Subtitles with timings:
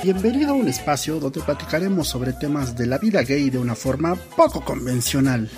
[0.00, 4.14] Bienvenido a un espacio donde platicaremos sobre temas de la vida gay de una forma
[4.14, 5.50] poco convencional.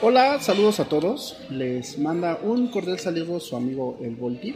[0.00, 1.36] Hola, saludos a todos.
[1.50, 4.54] Les manda un cordial saludo su amigo El Volti.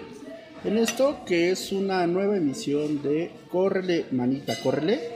[0.65, 5.14] En esto que es una nueva emisión de Córrele, manita, córrele.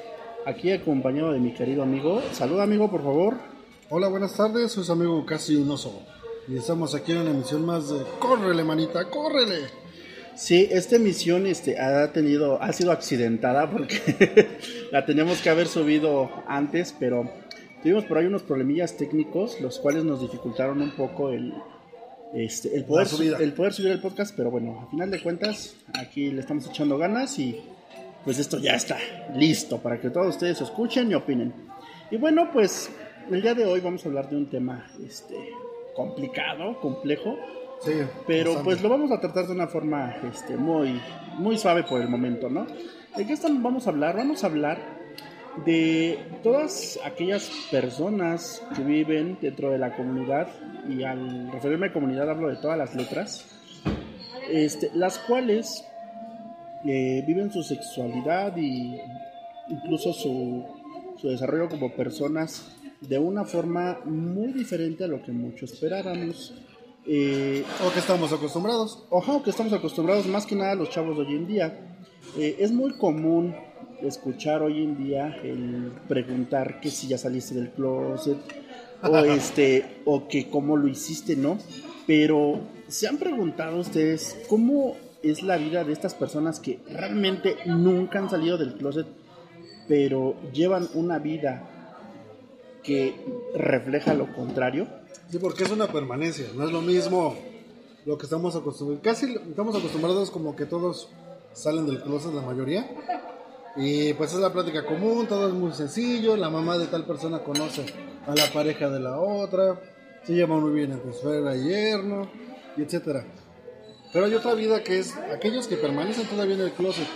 [0.48, 2.22] Aquí acompañado de mi querido amigo.
[2.32, 3.34] Saluda amigo, por favor.
[3.90, 4.72] Hola, buenas tardes.
[4.72, 6.02] Soy su amigo Casi un oso.
[6.48, 9.66] Y estamos aquí en una emisión más de Córrele, manita, córrele.
[10.34, 14.48] Sí, esta emisión este, ha tenido, ha sido accidentada porque
[14.90, 17.30] la teníamos que haber subido antes, pero
[17.82, 21.52] tuvimos por ahí unos problemillas técnicos, los cuales nos dificultaron un poco el,
[22.32, 23.06] este, el, poder,
[23.38, 26.96] el poder subir el podcast, pero bueno, a final de cuentas, aquí le estamos echando
[26.96, 27.60] ganas y
[28.28, 28.98] pues esto ya está
[29.36, 31.50] listo para que todos ustedes escuchen y opinen.
[32.10, 32.90] Y bueno, pues
[33.30, 35.34] el día de hoy vamos a hablar de un tema este,
[35.96, 37.38] complicado, complejo,
[37.80, 37.92] sí,
[38.26, 41.00] pero pues lo vamos a tratar de una forma este, muy,
[41.38, 42.66] muy suave por el momento, ¿no?
[43.16, 44.14] ¿De qué vamos a hablar?
[44.18, 44.78] Vamos a hablar
[45.64, 50.48] de todas aquellas personas que viven dentro de la comunidad,
[50.86, 53.46] y al referirme a comunidad hablo de todas las letras,
[54.50, 55.87] este, las cuales
[56.84, 58.98] eh, viven su sexualidad y
[59.68, 60.64] incluso su,
[61.20, 66.54] su desarrollo como personas de una forma muy diferente a lo que muchos esperábamos.
[67.10, 69.04] Eh, o que estamos acostumbrados.
[69.08, 71.96] Ojo, que estamos acostumbrados más que nada los chavos de hoy en día.
[72.36, 73.54] Eh, es muy común
[74.02, 78.36] escuchar hoy en día el preguntar que si ya saliste del closet
[79.02, 81.56] o este o que cómo lo hiciste, ¿no?
[82.06, 84.94] Pero se han preguntado ustedes cómo
[85.30, 89.06] es la vida de estas personas que realmente nunca han salido del closet,
[89.86, 91.68] pero llevan una vida
[92.82, 93.14] que
[93.54, 94.86] refleja lo contrario.
[95.30, 97.36] Sí, porque es una permanencia, no es lo mismo
[98.06, 99.02] lo que estamos acostumbrados.
[99.02, 101.10] Casi estamos acostumbrados como que todos
[101.52, 102.88] salen del closet la mayoría
[103.76, 107.40] y pues es la plática común, todo es muy sencillo, la mamá de tal persona
[107.40, 107.86] conoce
[108.26, 109.80] a la pareja de la otra,
[110.24, 112.28] se llama muy bien entre suegra y yerno,
[112.76, 113.24] y etcétera.
[114.12, 117.06] Pero hay otra vida que es aquellos que permanecen todavía en el closet.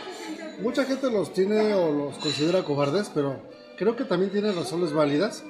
[0.60, 3.40] Mucha gente los tiene o los considera cobardes, pero
[3.76, 5.44] creo que también tienen razones válidas.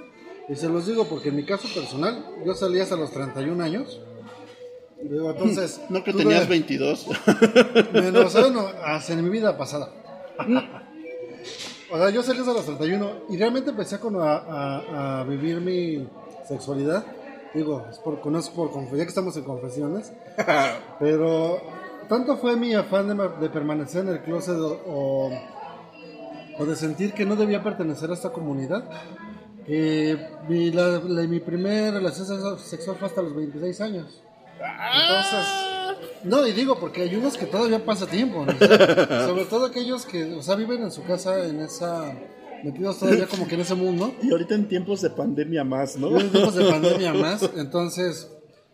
[0.48, 4.00] Y se los digo porque en mi caso personal, yo salí hasta los 31 años.
[5.02, 7.06] Digo, entonces, no que tenías 22.
[7.92, 9.92] Menos, no, hasta en mi vida pasada.
[11.90, 16.06] O sea, yo salí a los 31 y realmente empecé a, a, vivir mi
[16.48, 17.04] sexualidad.
[17.54, 20.12] Digo, es por, conozco por ya que estamos en confesiones.
[20.98, 21.60] pero
[22.08, 25.30] tanto fue mi afán de, permanecer en el closet o,
[26.58, 28.84] o, de sentir que no debía pertenecer a esta comunidad.
[29.66, 30.18] Que
[30.48, 34.22] mi, la, mi primer relación sexual fue hasta los 26 años.
[34.58, 35.72] Entonces
[36.24, 38.44] no, y digo, porque hay unos que todavía pasa tiempo,
[39.26, 42.12] sobre todo aquellos que, o sea, viven en su casa en esa,
[42.64, 44.14] metidos todavía como que en ese mundo.
[44.22, 46.18] Y ahorita en tiempos de pandemia más, ¿no?
[46.18, 48.28] En tiempos de pandemia más, entonces,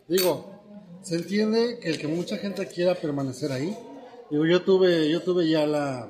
[0.08, 0.60] digo,
[1.02, 3.76] se entiende que el que mucha gente quiera permanecer ahí.
[4.30, 6.08] Digo, yo tuve, yo tuve ya la,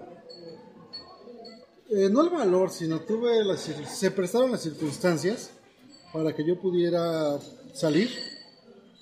[1.90, 5.50] eh, no el valor, sino tuve, las, se prestaron las circunstancias
[6.12, 7.38] para que yo pudiera
[7.72, 8.10] salir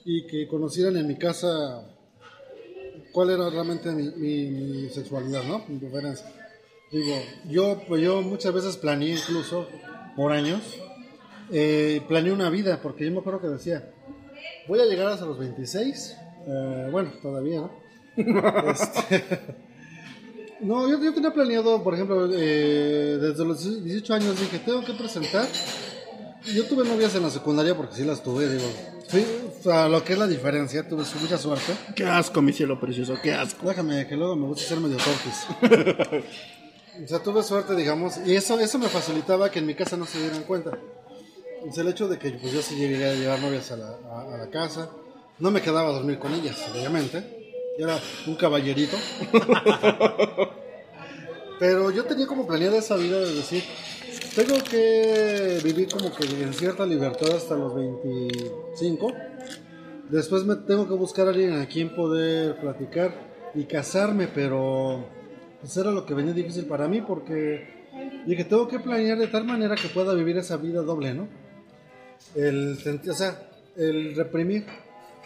[0.05, 1.85] y que conocieran en mi casa
[3.11, 5.65] cuál era realmente mi, sexualidad, ¿no?
[5.67, 6.33] Mi preferencia.
[6.91, 7.17] Digo,
[7.49, 9.67] yo, pues yo muchas veces planeé incluso
[10.15, 10.63] por años,
[11.51, 13.91] eh, planeé una vida, porque yo me acuerdo que decía,
[14.69, 16.17] voy a llegar hasta los 26,
[16.47, 17.87] eh, bueno, todavía, ¿no?
[18.71, 19.25] Este,
[20.61, 25.47] no, yo, tenía planeado, por ejemplo, eh, desde los 18 años dije, tengo que presentar.
[26.55, 28.69] Yo tuve novias en la secundaria porque sí las tuve, digo,
[29.09, 29.25] Sí,
[29.59, 31.73] o sea, lo que es la diferencia, tuve mucha suerte.
[31.95, 33.69] Qué asco, mi cielo precioso, qué asco.
[33.69, 35.47] Déjame, que luego me gusta ser medio tortis.
[37.05, 40.07] o sea, tuve suerte, digamos, y eso, eso me facilitaba que en mi casa no
[40.07, 40.79] se dieran cuenta.
[41.63, 44.37] O el hecho de que pues, yo sí llegué a llevar novias a la, a,
[44.39, 44.91] la casa,
[45.39, 47.75] no me quedaba a dormir con ellas, obviamente.
[47.79, 48.97] Yo era un caballerito.
[51.59, 53.65] Pero yo tenía como planeada esa vida de decir,
[54.35, 59.13] tengo que vivir como que en cierta libertad hasta los 25.
[60.11, 63.13] Después me tengo que buscar a alguien a quien poder platicar
[63.55, 65.16] y casarme, pero
[65.67, 67.67] pues era lo que venía difícil para mí porque
[68.25, 71.27] dije, tengo que planear de tal manera que pueda vivir esa vida doble, ¿no?
[72.37, 72.79] El,
[73.09, 74.65] o sea, el reprimir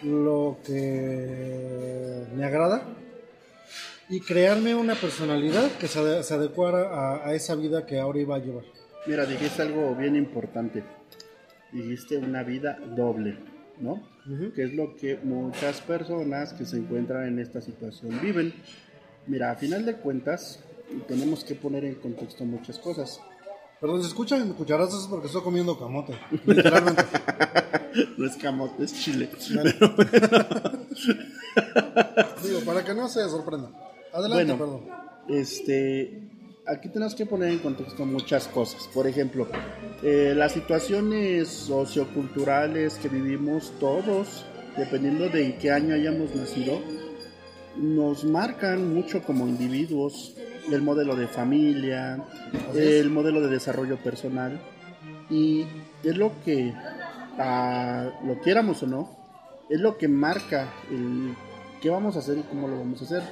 [0.03, 2.85] lo que me agrada
[4.09, 5.99] y crearme una personalidad que se,
[6.33, 8.65] adecuara a, a esa vida que ahora iba a llevar.
[9.07, 10.83] Mira, dijiste algo bien importante.
[11.71, 13.37] Dijiste una vida doble,
[13.79, 14.03] ¿no?
[14.55, 18.55] Que es lo que muchas personas que se encuentran en esta situación viven.
[19.31, 20.59] Mira, a final de cuentas,
[21.07, 23.21] tenemos que poner en contexto muchas cosas.
[23.81, 26.19] Perdón, se escuchan cucharazos porque estoy comiendo camote.
[26.45, 27.05] Literalmente.
[28.19, 29.31] no es camote, es chile.
[32.43, 33.71] Digo, para que no se sorprenda.
[34.13, 34.81] Adelante, bueno, perdón.
[35.29, 36.29] Este,
[36.67, 38.89] aquí tenemos que poner en contexto muchas cosas.
[38.93, 39.47] Por ejemplo,
[40.03, 44.45] eh, las situaciones socioculturales que vivimos todos,
[44.77, 46.81] dependiendo de en qué año hayamos nacido,
[47.77, 50.35] nos marcan mucho como individuos.
[50.71, 52.23] El modelo de familia,
[52.75, 54.61] el modelo de desarrollo personal.
[55.29, 55.65] Y
[56.05, 56.73] es lo que,
[57.39, 59.11] ah, lo quieramos o no,
[59.69, 61.35] es lo que marca el
[61.81, 63.23] qué vamos a hacer y cómo lo vamos a hacer.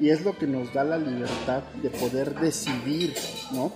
[0.00, 3.14] Y es lo que nos da la libertad de poder decidir,
[3.52, 3.72] ¿no?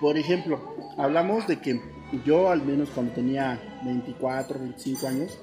[0.00, 1.80] Por ejemplo, hablamos de que
[2.24, 5.38] yo al menos cuando tenía 24, 25 años,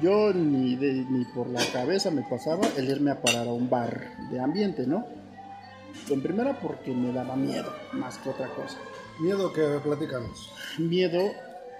[0.00, 3.68] yo ni, de, ni por la cabeza me pasaba el irme a parar a un
[3.68, 5.06] bar de ambiente, ¿no?
[6.10, 8.78] En primera porque me daba miedo, más que otra cosa.
[9.20, 10.52] Miedo que platicamos.
[10.78, 11.32] Miedo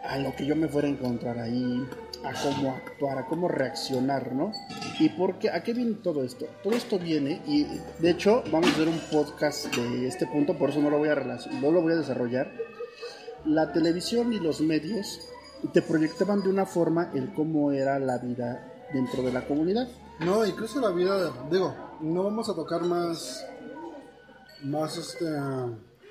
[0.04, 1.86] a lo que yo me fuera a encontrar ahí,
[2.24, 4.52] a cómo actuar, a cómo reaccionar, ¿no?
[4.98, 6.46] Y porque, ¿a qué viene todo esto?
[6.62, 7.66] Todo esto viene, y
[8.00, 11.08] de hecho vamos a hacer un podcast de este punto, por eso no lo voy
[11.08, 12.50] a, no lo voy a desarrollar.
[13.44, 15.20] La televisión y los medios
[15.72, 19.88] te proyectaban de una forma el cómo era la vida dentro de la comunidad.
[20.20, 23.44] No, incluso la vida, digo, no vamos a tocar más,
[24.62, 25.26] más este,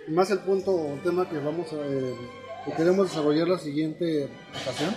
[0.10, 2.16] más el punto o tema que vamos a, eh,
[2.66, 4.30] que queremos desarrollar la siguiente
[4.62, 4.94] ocasión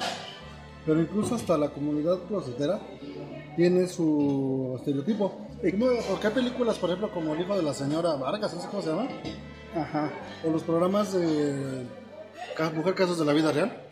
[0.86, 2.80] pero incluso hasta la comunidad closetera
[3.56, 5.46] tiene su estereotipo.
[6.10, 8.82] ¿O qué películas, por ejemplo, como El hijo de la señora Vargas, no sé cómo
[8.82, 9.08] se llama?
[9.76, 10.10] Ajá.
[10.44, 11.84] O los programas de
[12.74, 13.89] Mujer Casos de la Vida Real.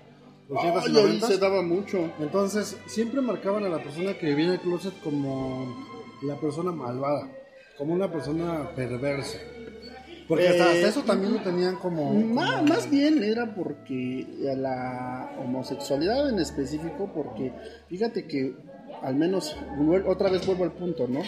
[0.51, 2.11] Oh, se daba mucho.
[2.21, 5.77] Entonces, siempre marcaban a la persona que vivía en el closet como
[6.23, 7.29] la persona malvada,
[7.77, 9.39] como una persona perversa.
[10.27, 12.13] Porque hasta, Eh, eso también lo tenían como...
[12.13, 17.53] Más, como- más bien era porque la homosexualidad en específico, porque
[17.89, 18.55] fíjate que
[19.03, 19.57] al menos,
[20.07, 21.21] otra vez vuelvo al punto, ¿no?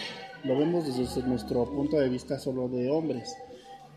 [0.43, 3.35] Lo vemos desde nuestro punto de vista solo de hombres.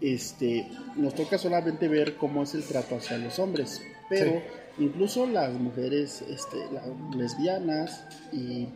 [0.01, 4.43] Este, nos toca solamente ver cómo es el trato hacia los hombres, pero
[4.79, 6.83] incluso las mujeres este, la-
[7.17, 8.69] lesbianas y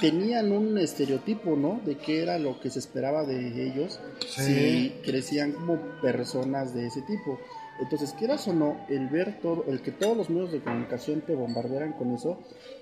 [0.00, 1.80] tenían un estereotipo, ¿no?
[1.84, 4.42] De qué era lo que se esperaba de ellos Sí.
[4.42, 7.38] si crecían como personas de ese tipo.
[7.80, 11.34] Entonces, quieras o no, el ver todo, el que todos los medios de comunicación te
[11.34, 12.38] bombardearan con eso,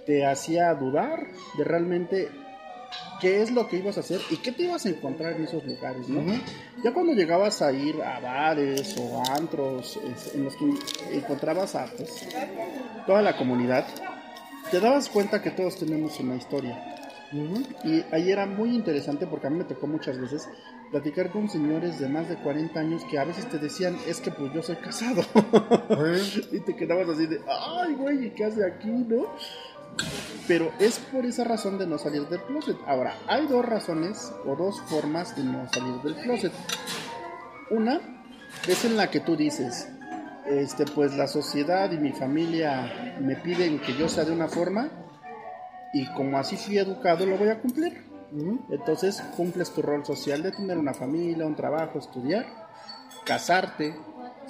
[0.06, 1.26] te hacía dudar
[1.56, 2.29] de realmente
[3.20, 5.64] qué es lo que ibas a hacer y qué te ibas a encontrar en esos
[5.64, 6.20] lugares, ¿no?
[6.85, 9.99] Ya cuando llegabas a ir a bares o a antros
[10.35, 10.64] en los que
[11.12, 12.28] encontrabas a pues,
[13.06, 13.87] toda la comunidad,
[14.70, 16.93] te dabas cuenta que todos tenemos una historia.
[17.32, 17.62] Ujú.
[17.84, 20.49] Y ahí era muy interesante porque a mí me tocó muchas veces
[20.90, 24.31] platicar con señores de más de 40 años que a veces te decían, es que
[24.31, 25.22] pues yo soy casado.
[26.22, 26.43] Sí.
[26.52, 29.26] y te quedabas así de, ay, güey, ¿y qué hace aquí, no?
[30.46, 32.76] Pero es por esa razón de no salir del closet.
[32.87, 36.52] Ahora, hay dos razones o dos formas de no salir del closet.
[37.71, 38.00] Una
[38.68, 39.88] es en la que tú dices,
[40.61, 44.88] este, pues la sociedad y mi familia me piden que yo sea de una forma
[45.94, 48.11] y como así fui educado lo voy a cumplir.
[48.71, 52.47] Entonces cumples tu rol social de tener una familia, un trabajo, estudiar,
[53.25, 53.94] casarte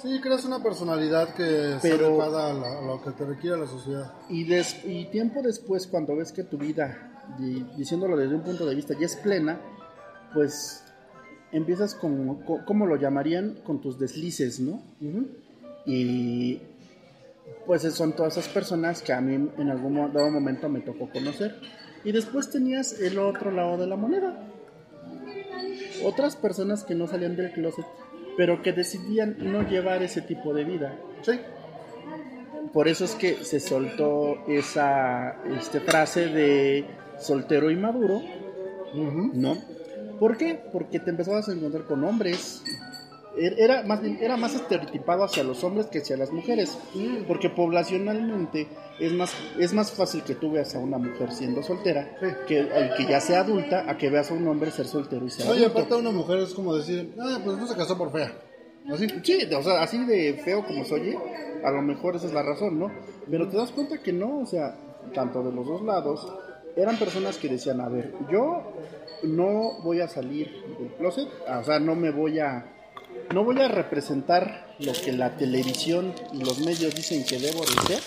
[0.01, 3.57] Sí, creas una personalidad que se Pero- adecuada a, la- a lo que te requiere
[3.57, 4.11] la sociedad.
[4.27, 8.65] y, des- y tiempo después cuando ves que tu vida, di- diciéndolo desde un punto
[8.65, 9.59] de vista, ya es plena,
[10.33, 10.83] pues
[11.51, 13.59] empiezas con, co- ¿cómo lo llamarían?
[13.63, 14.81] Con tus deslices, ¿no?
[14.99, 15.27] Ujú.
[15.85, 16.61] Y
[17.65, 21.55] pues son todas esas personas que a mí en algún dado momento me tocó conocer.
[22.03, 24.49] Y después tenías el otro lado de la moneda.
[26.03, 27.85] Otras personas que no salían del closet,
[28.35, 30.97] pero que decidían no llevar ese tipo de vida.
[31.21, 31.39] Sí.
[32.73, 36.85] Por eso es que se soltó esa este, frase de
[37.19, 38.21] soltero y maduro.
[38.93, 39.57] ¿no?
[40.19, 40.61] ¿Por qué?
[40.71, 42.63] Porque te empezabas a encontrar con hombres.
[43.37, 46.77] Er- Era más, era más estereotipado hacia los hombres que hacia las mujeres.
[47.27, 48.67] Porque poblacionalmente
[48.99, 52.15] es más, es más fácil que tú veas a una mujer siendo soltera
[52.47, 55.29] que el que ya sea adulta a que veas a un hombre ser soltero y
[55.31, 55.79] ser Oye, adulto.
[55.79, 58.31] aparte una mujer es como decir, ah, pues no se casó por fea.
[58.91, 59.07] Así.
[59.23, 61.17] Sí, o sea, así de feo como se oye,
[61.63, 62.91] a lo mejor esa es la razón, ¿no?
[63.29, 64.75] Pero te das cuenta que no, o sea,
[65.13, 66.27] tanto de los dos lados,
[66.75, 68.73] eran personas que decían, a ver, yo
[69.23, 72.65] no voy a salir del closet, o sea, no me voy a,
[73.31, 77.73] no voy a representar lo que la televisión y los medios dicen que debo de
[77.87, 78.01] ser,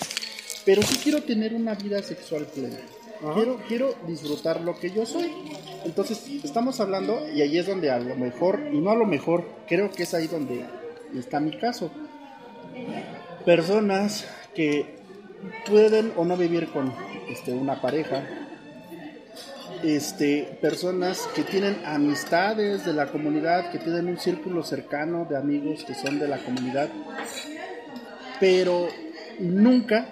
[0.65, 2.79] pero sí quiero tener una vida sexual plena.
[3.35, 5.33] Quiero, quiero disfrutar lo que yo soy.
[5.85, 9.49] Entonces, estamos hablando, y ahí es donde a lo mejor, y no a lo mejor,
[9.67, 10.65] creo que es ahí donde
[11.15, 11.91] está mi caso.
[13.45, 14.97] Personas que
[15.67, 16.93] pueden o no vivir con
[17.29, 18.46] este, una pareja,
[19.83, 25.85] este, personas que tienen amistades de la comunidad, que tienen un círculo cercano de amigos
[25.85, 26.89] que son de la comunidad,
[28.41, 28.89] pero
[29.39, 30.09] nunca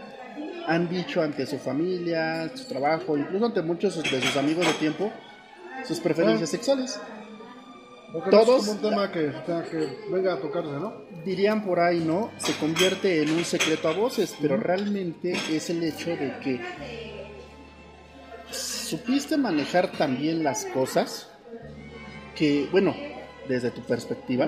[0.67, 5.13] han dicho ante su familia, su trabajo, incluso ante muchos de sus amigos de tiempo,
[5.87, 6.99] sus preferencias sexuales.
[8.31, 9.33] Todos un tema que,
[9.71, 11.03] que, venga a tocarse, ¿no?
[11.25, 12.31] Dirían por ahí, ¿no?
[12.37, 16.61] Se convierte en un secreto a voces, pero realmente es el hecho de que
[18.55, 21.29] supiste manejar también las cosas
[22.35, 22.95] que, bueno,
[23.49, 24.47] desde tu perspectiva,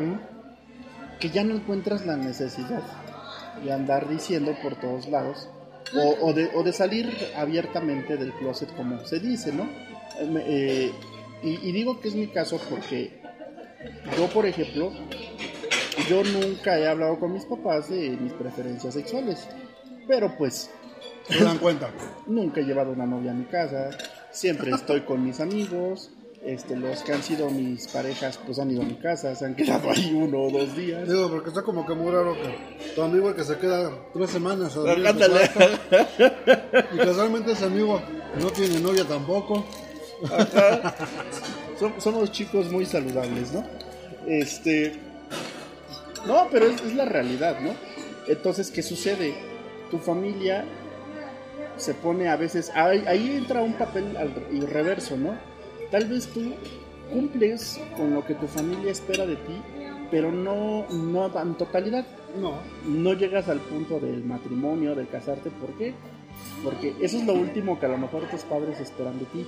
[1.21, 2.83] que ya no encuentras la necesidad
[3.63, 5.49] de andar diciendo por todos lados
[6.21, 9.69] o, de, o de, salir abiertamente del closet como se dice, ¿no?
[10.21, 10.93] Eh,
[11.43, 13.21] y, y, digo que es mi caso porque
[14.17, 14.93] yo, por ejemplo,
[16.09, 19.47] yo nunca he hablado con mis papás de mis preferencias sexuales,
[20.07, 20.71] pero pues...
[21.29, 21.91] ¿Se dan cuenta?
[22.27, 23.91] nunca he llevado una novia a mi casa,
[24.31, 26.11] siempre estoy con mis amigos,
[26.45, 29.57] este, los que han sido mis parejas pues han ido a mi casa, se han
[29.57, 31.09] quedado ahí uno o dos días.
[31.09, 34.77] Digo, porque está como que muy raro que tu amigo que se queda tres semanas
[34.77, 34.95] a
[36.93, 38.01] y casualmente ese amigo
[38.41, 39.65] no tiene novia tampoco.
[41.99, 43.65] Somos chicos muy saludables, ¿no?
[44.27, 44.99] Este.
[46.27, 47.75] No, pero es, la realidad, ¿no?
[48.27, 49.35] Entonces, ¿qué sucede?
[49.91, 50.65] Tu familia
[51.77, 52.71] se pone a veces.
[52.75, 54.33] Ahí, ahí entra un papel al
[54.69, 55.37] reverso, ¿no?
[55.91, 56.53] Tal vez tú
[57.13, 59.63] cumples con lo que tu familia espera de ti,
[60.11, 62.05] pero no, no en totalidad.
[62.41, 62.55] No.
[62.87, 65.51] No llegas al punto del matrimonio, de casarte.
[65.51, 65.95] ¿Por qué?
[66.63, 69.47] Porque eso es lo último que a lo mejor tus padres esperan de ti.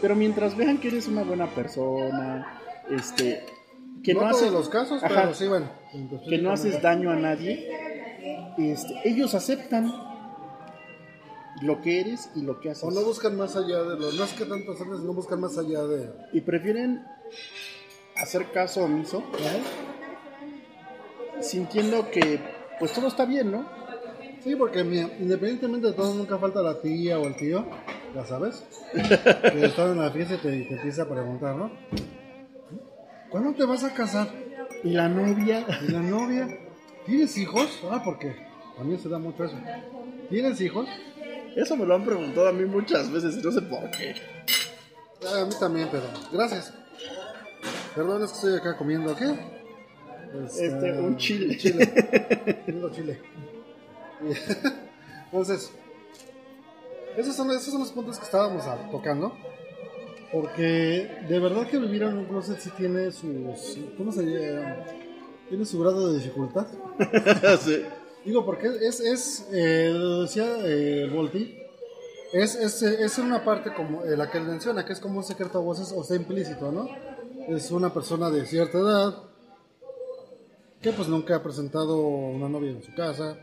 [0.00, 3.44] Pero mientras vean que eres una buena persona, este,
[4.02, 5.66] que no, haces los casos, pero sí, bueno,
[6.28, 7.68] que no haces daño a nadie,
[8.58, 9.92] este, ellos aceptan
[11.62, 12.84] lo que eres y lo que haces.
[12.84, 15.56] O no buscan más allá de lo, no es que tanto haces, no buscan más
[15.58, 16.10] allá de.
[16.32, 17.04] Y prefieren
[18.16, 19.22] hacer caso omiso,
[21.40, 22.40] sintiendo que
[22.78, 23.64] pues todo está bien, ¿no?
[24.42, 27.64] Sí, porque independientemente de todo, nunca falta la tía o el tío,
[28.12, 31.70] ya sabes, que está en la fiesta y te, empieza a preguntar, ¿no?
[33.30, 34.28] ¿Cuándo te vas a casar?
[34.82, 35.64] ¿Y la novia?
[35.86, 36.48] ¿Y la novia?
[37.06, 37.82] ¿Tienes hijos?
[37.88, 38.34] Ah, porque
[38.78, 39.56] a mí se da mucho eso.
[40.28, 40.88] ¿Tienes hijos?
[41.56, 44.14] Eso me lo han preguntado a mí muchas veces y no sé por qué.
[45.26, 46.72] Ah, a mí también, pero gracias.
[47.94, 49.26] Perdón, es que estoy acá comiendo, ¿qué?
[50.44, 51.56] Este, este un chile.
[51.58, 51.92] Chile.
[52.94, 53.20] chile.
[55.26, 55.72] Entonces,
[57.16, 59.36] esos son, esos son los puntos que estábamos tocando.
[60.32, 63.78] Porque de verdad que vivir en un closet sí tiene sus.
[63.98, 64.76] ¿Cómo se llama?
[65.50, 66.66] Tiene su grado de dificultad.
[67.60, 67.82] sí.
[68.24, 71.58] Digo, porque es, es eh, decía eh, Volti,
[72.32, 75.24] es, es, es, una parte como eh, la que él menciona, que es como un
[75.24, 76.88] secreto a voces o sea implícito, ¿no?
[77.48, 79.22] Es una persona de cierta edad
[80.80, 83.36] que pues nunca ha presentado una novia en su casa,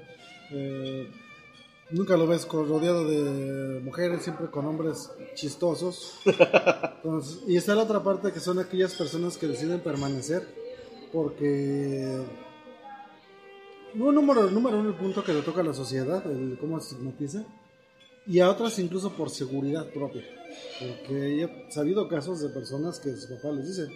[0.52, 1.10] eh,
[1.92, 6.20] nunca lo ves rodeado de mujeres, siempre con hombres chistosos.
[7.48, 10.48] y está la otra parte que son aquellas personas que deciden permanecer
[11.12, 12.26] porque...
[13.94, 16.94] No, número, número uno, el punto que le toca a la sociedad, el cómo se
[16.94, 17.44] estigmatiza,
[18.28, 20.24] y a otras incluso por seguridad propia.
[20.80, 23.90] Porque he sabido casos de personas que sus papás les dicen,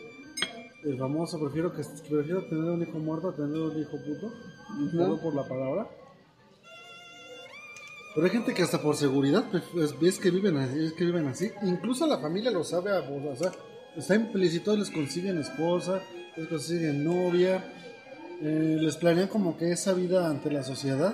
[0.84, 4.34] el famoso, prefiero, que, prefiero tener un hijo muerto a tener un hijo puto,
[4.94, 5.88] no por la palabra.
[8.14, 11.28] Pero hay gente que hasta por seguridad pues, ves que viven así, es que viven
[11.28, 11.52] así.
[11.64, 13.52] Incluso la familia lo sabe, o sea,
[13.96, 16.02] está implícito, les consiguen esposa,
[16.36, 17.64] les consiguen novia,
[18.44, 21.14] eh, les planean como que esa vida ante la sociedad.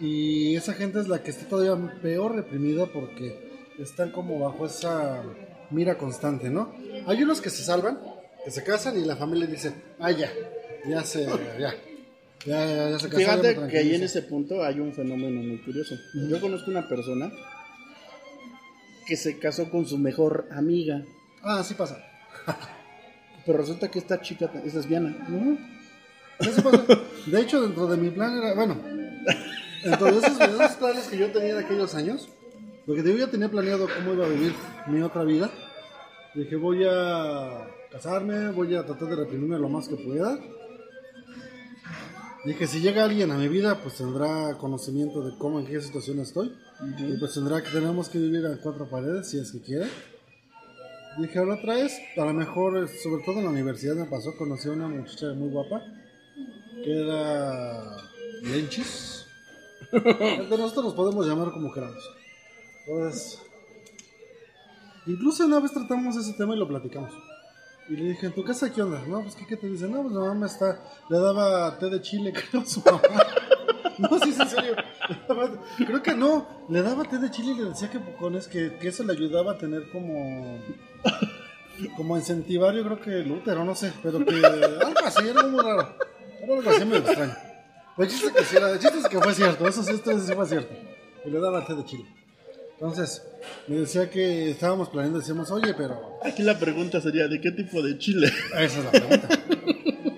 [0.00, 3.48] Y esa gente es la que está todavía peor reprimida porque
[3.78, 5.22] están como bajo esa
[5.70, 6.72] mira constante, ¿no?
[7.06, 8.00] Hay unos que se salvan,
[8.44, 10.30] que se casan y la familia dice, ah, ya,
[10.88, 11.26] ya se,
[11.58, 11.74] ya,
[13.10, 15.96] Fíjate que ahí en ese punto hay un fenómeno muy curioso.
[16.28, 17.30] Yo conozco una persona
[19.06, 21.04] que se casó con su mejor amiga.
[21.42, 22.04] Ah, sí pasa.
[23.46, 25.16] Pero resulta que esta chica es lesbiana.
[27.26, 28.76] De hecho, dentro de mi plan era, bueno,
[29.84, 32.28] dentro de esos, planes que yo tenía de aquellos años,
[32.86, 34.54] porque yo ya tenía planeado cómo iba a vivir
[34.86, 35.50] mi otra vida,
[36.34, 40.38] dije voy a casarme, voy a tratar de reprimirme lo más que pueda
[42.44, 46.20] Dije, si llega alguien a mi vida, pues tendrá conocimiento de cómo, en qué situación
[46.20, 46.54] estoy.
[46.98, 49.86] Y pues tendrá que, tenemos que vivir en cuatro paredes, si es que quiere.
[51.18, 54.68] Dije, la otra vez, a lo mejor, sobre todo en la universidad me pasó, conocí
[54.68, 55.82] a una muchacha muy guapa,
[56.82, 57.96] que era
[58.42, 59.26] Lenchis.
[59.90, 62.02] De nosotros nos podemos llamar como queramos.
[62.86, 63.42] Entonces,
[65.06, 67.12] incluso una vez tratamos ese tema y lo platicamos.
[67.88, 69.02] Y le dije, ¿en tu casa qué onda?
[69.06, 69.88] No, pues ¿qué, qué te dice?
[69.88, 73.00] No, pues la mamá está, le daba té de chile, creo, a su mamá.
[73.98, 74.76] No, sí, es en serio.
[75.76, 78.76] Creo que no, le daba té de chile y le decía que con es que,
[78.76, 80.60] que eso le ayudaba a tener como
[81.96, 85.60] como incentivar, yo creo que el útero, no sé, pero que algo así, era muy
[85.62, 85.94] raro.
[86.48, 87.36] Era algo así medio extraño.
[87.98, 90.32] El chiste, que sí era, el chiste es que fue cierto, eso sí, esto sí
[90.32, 90.74] fue cierto.
[91.24, 92.06] Y le daba té de chile.
[92.72, 93.22] Entonces,
[93.66, 96.18] me decía que estábamos planeando, decíamos, oye, pero.
[96.24, 98.32] Aquí la pregunta sería: ¿de qué tipo de chile?
[98.58, 99.28] Esa es la pregunta.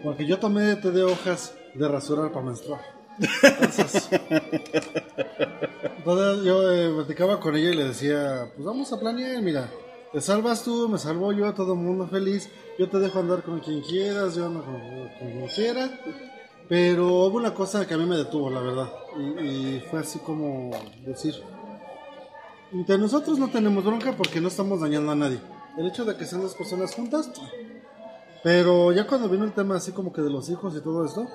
[0.04, 2.80] Porque yo tomé té de hojas de rasurar para menstruar.
[3.42, 4.08] Entonces,
[5.99, 9.68] entonces yo eh, platicaba con ella y le decía, pues vamos a planear, mira,
[10.12, 12.49] te salvas tú, me salvo yo, todo el mundo feliz,
[12.79, 15.90] yo te dejo andar con quien quieras, yo ando con, con quien quiera,
[16.69, 20.19] pero hubo una cosa que a mí me detuvo, la verdad, y, y fue así
[20.19, 20.71] como
[21.05, 21.35] decir,
[22.73, 25.40] entre nosotros no tenemos bronca porque no estamos dañando a nadie,
[25.79, 27.31] el hecho de que sean dos personas juntas,
[28.43, 31.26] pero ya cuando vino el tema así como que de los hijos y todo esto,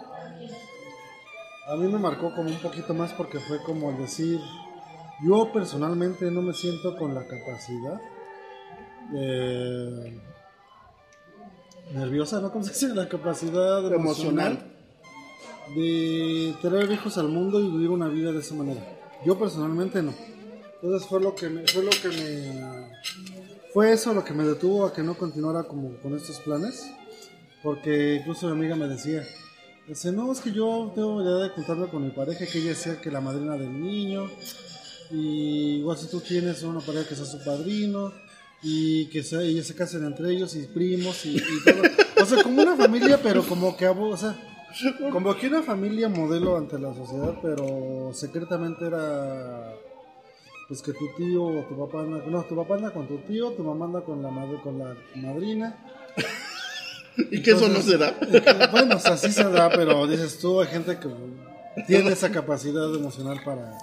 [1.67, 4.41] a mí me marcó como un poquito más porque fue como el decir,
[5.23, 8.01] yo personalmente no me siento con la capacidad
[9.13, 10.19] eh,
[11.93, 12.51] nerviosa, ¿no?
[12.51, 12.95] ¿Cómo se dice?
[12.95, 14.75] La capacidad emocional, Emocional.
[15.75, 18.81] de traer hijos al mundo y vivir una vida de esa manera.
[19.25, 20.13] Yo personalmente no.
[20.81, 22.91] Entonces fue lo que me, fue lo que me,
[23.73, 26.91] fue eso lo que me detuvo a que no continuara como con estos planes,
[27.63, 29.23] porque incluso mi amiga me decía,
[29.87, 33.01] dice, no, es que yo tengo ya de contarme con mi pareja, que ella sea
[33.01, 34.29] que la madrina del niño,
[35.09, 38.13] y igual si tú tienes una pareja que sea su padrino,
[38.67, 41.83] y que se, ellos se casen entre ellos y primos y, y todo.
[42.19, 44.35] O sea, como una familia, pero como que, o sea,
[45.11, 49.71] como que una familia modelo ante la sociedad, pero secretamente era
[50.67, 53.51] pues que tu tío o tu papá anda, no, tu papá anda con tu tío,
[53.51, 55.77] tu mamá anda con la madre, con la madrina.
[57.17, 58.17] ¿Y que eso no se da?
[58.17, 61.07] Que, bueno, o sea, sí se da, pero dices tú, hay gente que
[61.85, 63.77] tiene esa capacidad emocional para,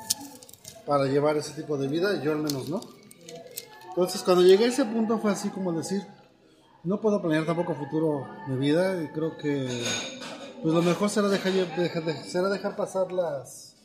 [0.84, 2.80] para llevar ese tipo de vida, yo al menos no.
[3.92, 6.02] Entonces, cuando llegué a ese punto fue así como decir,
[6.84, 9.84] no puedo planear tampoco futuro de vida y creo que
[10.62, 13.76] pues lo mejor será dejar, dejar- de- será dejar pasar las,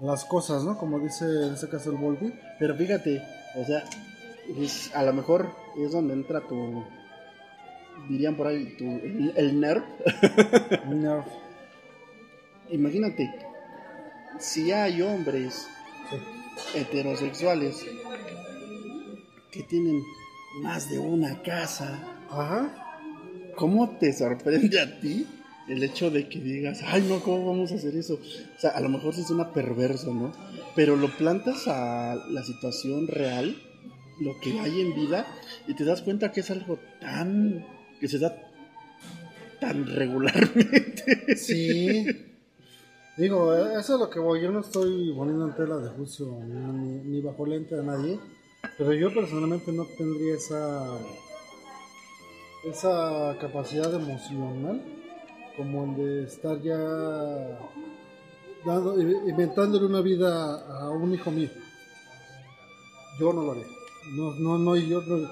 [0.00, 0.76] las cosas, ¿no?
[0.78, 2.32] Como dice en ese caso el Volpi.
[2.58, 3.22] Pero fíjate,
[3.56, 3.82] o sea,
[4.58, 6.84] es- a lo mejor es donde entra tu,
[8.08, 9.82] dirían por ahí, tu, el, el nerd.
[10.90, 11.24] Nerf.
[12.70, 13.34] Imagínate,
[14.38, 15.66] si hay hombres
[16.74, 17.84] heterosexuales
[19.54, 20.02] que tienen
[20.62, 22.74] más de una casa, Ajá.
[23.56, 25.26] ¿cómo te sorprende a ti
[25.68, 28.14] el hecho de que digas, ay no, ¿cómo vamos a hacer eso?
[28.14, 30.32] O sea, a lo mejor sí suena perverso, ¿no?
[30.74, 33.56] Pero lo plantas a la situación real,
[34.20, 35.26] lo que hay en vida,
[35.66, 37.64] y te das cuenta que es algo tan,
[38.00, 38.36] que se da
[39.60, 41.36] tan regularmente.
[41.36, 42.06] Sí.
[43.16, 44.42] Digo, eh, eso es lo que voy.
[44.42, 48.18] Yo no estoy poniendo en tela de juicio ni- ni bajo lente a nadie.
[48.78, 50.98] Pero yo personalmente no tendría esa
[52.64, 54.82] esa capacidad emocional
[55.56, 56.78] como el de estar ya
[58.64, 61.50] dando, inventándole una vida a un hijo mío.
[63.20, 63.66] Yo no lo haría.
[64.16, 65.28] No, no, no, yo no.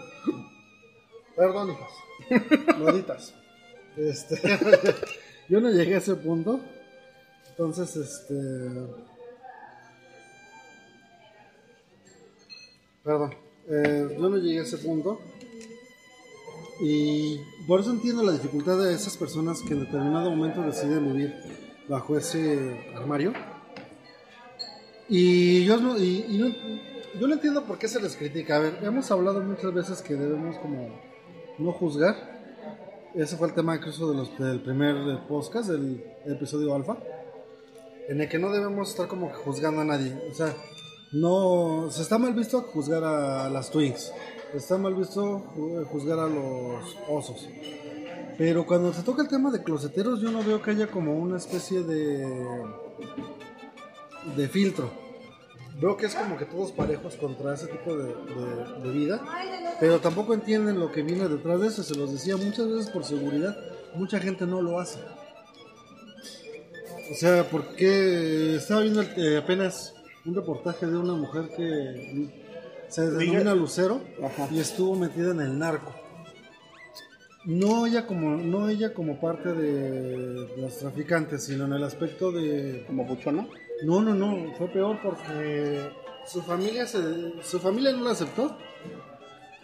[1.37, 2.79] Perdón, hijas.
[2.79, 3.35] Loditas.
[3.97, 4.41] Este,
[5.49, 6.61] yo no llegué a ese punto.
[7.51, 8.35] Entonces, este.
[13.05, 13.35] Perdón.
[13.69, 15.21] eh, yo no llegué a ese punto.
[16.81, 21.35] Y por eso entiendo la dificultad de esas personas que en determinado momento deciden vivir
[21.89, 23.33] bajo ese armario.
[25.09, 28.57] Y yo no, y, no- yo no entiendo por qué se les critica.
[28.57, 30.89] A ver, hemos hablado muchas veces que debemos como
[31.59, 32.33] no juzgar.
[33.15, 36.97] Ese fue el tema incluso de los, del primer podcast, del episodio alfa,
[38.09, 40.17] en el que no debemos estar como juzgando a nadie.
[40.31, 40.55] O sea,
[41.13, 44.13] no, se está mal visto juzgar a las twins,
[44.55, 47.49] está mal visto ju- juzgar a los osos.
[48.39, 51.37] Pero cuando se toca el tema de closeteros, yo no veo que haya como una
[51.37, 52.27] especie de
[54.37, 54.91] de filtro.
[55.81, 59.21] Veo que es como que todos parejos contra ese tipo de, de- de vida,
[59.81, 61.83] pero tampoco entienden lo que viene detrás de eso.
[61.83, 63.57] Se los decía muchas veces por seguridad,
[63.95, 64.99] mucha gente no lo hace.
[67.11, 69.95] O sea, porque estaba viendo eh, apenas
[70.25, 72.29] un reportaje de una mujer que
[72.89, 74.49] se denomina Lucero Ajá.
[74.51, 75.95] y estuvo metida en el narco.
[77.45, 82.85] No ella como no ella como parte de los traficantes, sino en el aspecto de
[82.87, 83.49] Como buchona.
[83.85, 85.91] no, no, no, fue peor porque
[86.25, 87.01] su familia se,
[87.43, 88.57] su familia no la aceptó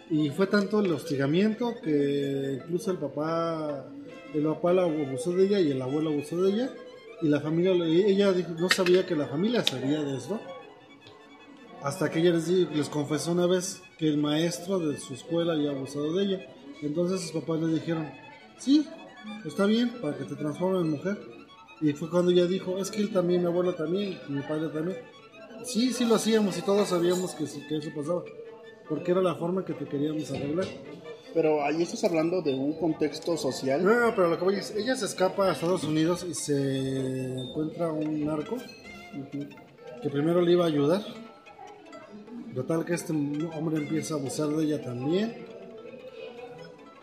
[0.09, 3.85] y fue tanto el hostigamiento que incluso el papá
[4.33, 6.69] el papá la abusó de ella y el abuelo abusó de ella
[7.21, 10.39] y la familia ella no sabía que la familia sabía de esto
[11.81, 15.71] hasta que ella les, les confesó una vez que el maestro de su escuela había
[15.71, 16.45] abusado de ella
[16.81, 18.11] entonces sus papás le dijeron
[18.57, 18.87] sí
[19.45, 21.39] está bien para que te transformes en mujer
[21.81, 24.97] y fue cuando ella dijo, es que él también, mi abuelo también, mi padre también.
[25.63, 28.23] Sí, sí lo hacíamos y todos sabíamos que, que eso pasaba.
[28.87, 30.67] Porque era la forma que te queríamos arreglar.
[31.33, 33.83] Pero ahí estás hablando de un contexto social.
[33.83, 37.39] No, no, pero lo que voy es, ella se escapa a Estados Unidos y se
[37.39, 38.57] encuentra un narco
[40.01, 41.01] que primero le iba a ayudar.
[42.53, 45.45] De tal que este hombre empieza a abusar de ella también.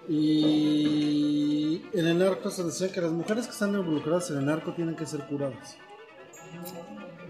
[0.09, 4.73] Y en el narco se decía que las mujeres que están involucradas en el narco
[4.73, 5.77] tienen que ser curadas.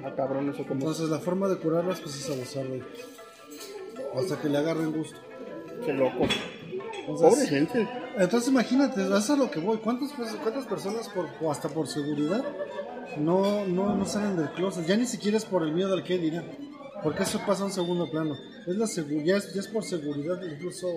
[0.04, 2.88] Ah, cabrón, eso como Entonces la forma de curarlas pues es abusar de ellas.
[4.14, 5.18] Hasta que le agarren gusto.
[5.84, 6.26] Qué loco.
[7.08, 7.88] Entonces, Pobre gente.
[8.18, 9.78] entonces imagínate, eso es a lo que voy.
[9.78, 10.10] ¿Cuántas,
[10.42, 12.44] cuántas personas por, o hasta por seguridad
[13.18, 14.86] no, no, no salen del closet?
[14.86, 16.44] Ya ni siquiera es por el miedo al que dirán.
[17.02, 18.34] Porque eso pasa a un segundo plano.
[18.66, 20.88] Es la seguridad, ya es por seguridad incluso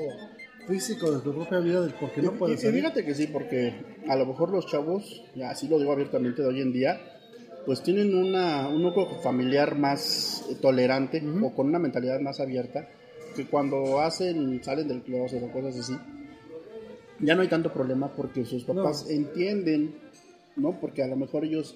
[0.67, 2.81] físico de tu propia vida, del porque no Y- puedes y, salir.
[2.81, 6.47] fíjate que sí, porque a lo mejor los chavos, y así lo digo abiertamente de
[6.47, 6.99] hoy en día,
[7.65, 12.87] pues tienen una, un núcleo familiar más tolerante o con una mentalidad más abierta,
[13.35, 15.93] que cuando hacen, salen del closet o cosas así,
[17.19, 19.11] ya no hay tanto problema porque sus papás No.
[19.11, 19.95] entienden,
[20.55, 20.79] ¿no?
[20.79, 21.75] Porque a lo mejor ellos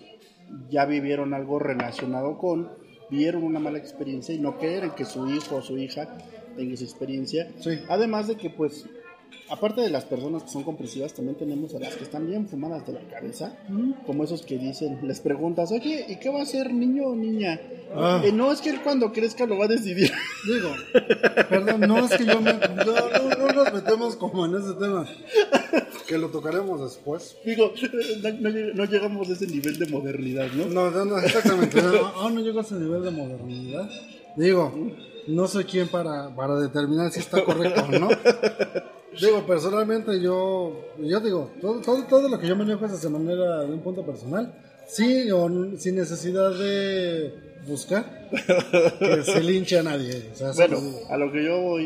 [0.70, 2.70] ya vivieron algo relacionado con,
[3.10, 6.18] vieron una mala experiencia y no quieren que su hijo o su hija
[6.56, 7.52] tenga esa experiencia.
[7.60, 7.80] Sí.
[7.90, 8.86] Además de que, pues,
[9.50, 12.86] aparte de las personas que son compulsivas, también tenemos a las que están bien fumadas
[12.88, 13.58] de la cabeza,
[14.06, 17.60] como esos que dicen, les preguntas, oye, ¿y qué va a ser niño o niña?
[17.96, 18.22] Ah.
[18.24, 20.12] "Eh, no, es que él cuando crezca lo va a decidir.
[20.48, 20.70] Digo,
[21.50, 25.06] perdón, no es que yo me, no, no, no nos metemos como en ese tema,
[26.08, 27.38] que lo tocaremos después.
[27.46, 27.72] Digo,
[28.24, 30.66] no, no lleg- no llegamos a ese nivel de modernidad, ¿no?
[30.66, 31.82] No, no, no, exactamente.
[31.82, 33.90] No, aún no llego a ese nivel de modernidad.
[34.36, 34.74] Digo,
[35.28, 38.10] no soy quien para, para determinar si está correcto o no.
[39.20, 43.62] Digo, personalmente yo, yo digo, todo, todo, todo lo que yo manejo es de manera
[43.62, 44.54] de un punto personal.
[44.88, 47.34] Sí, o sin necesidad de
[47.68, 48.30] buscar
[49.00, 50.30] que se linche a nadie.
[50.34, 51.86] O sea, Bueno, a lo que yo voy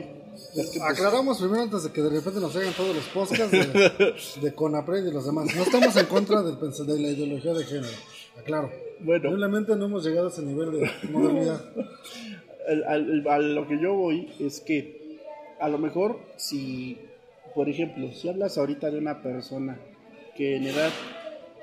[0.55, 3.51] es que, pues, Aclaramos primero antes de que de repente nos hagan todos los podcasts
[3.51, 5.53] de, de Conapred y los demás.
[5.55, 7.93] No estamos en contra del de la ideología de género.
[8.37, 8.71] Aclaro.
[8.99, 9.29] Bueno.
[9.29, 11.61] Simplemente no hemos llegado a ese nivel de modernidad.
[13.29, 15.19] a lo que yo voy es que
[15.59, 16.97] a lo mejor si,
[17.57, 19.79] por ejemplo, si hablas ahorita de una persona
[20.35, 20.91] que en edad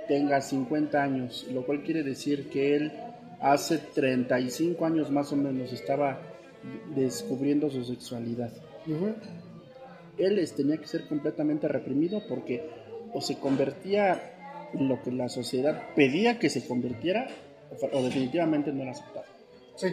[0.09, 2.93] tenga 50 años, lo cual quiere decir que él
[3.41, 6.19] hace 35 años más o menos estaba
[6.97, 8.53] descubriendo su sexualidad.
[8.89, 9.15] Ujú.
[10.19, 12.69] Él es- tenía que ser completamente reprimido porque
[13.13, 17.29] o se convertía en lo que la sociedad pedía que se convirtiera
[17.71, 19.27] o, o definitivamente no era aceptado.
[19.77, 19.89] Sí.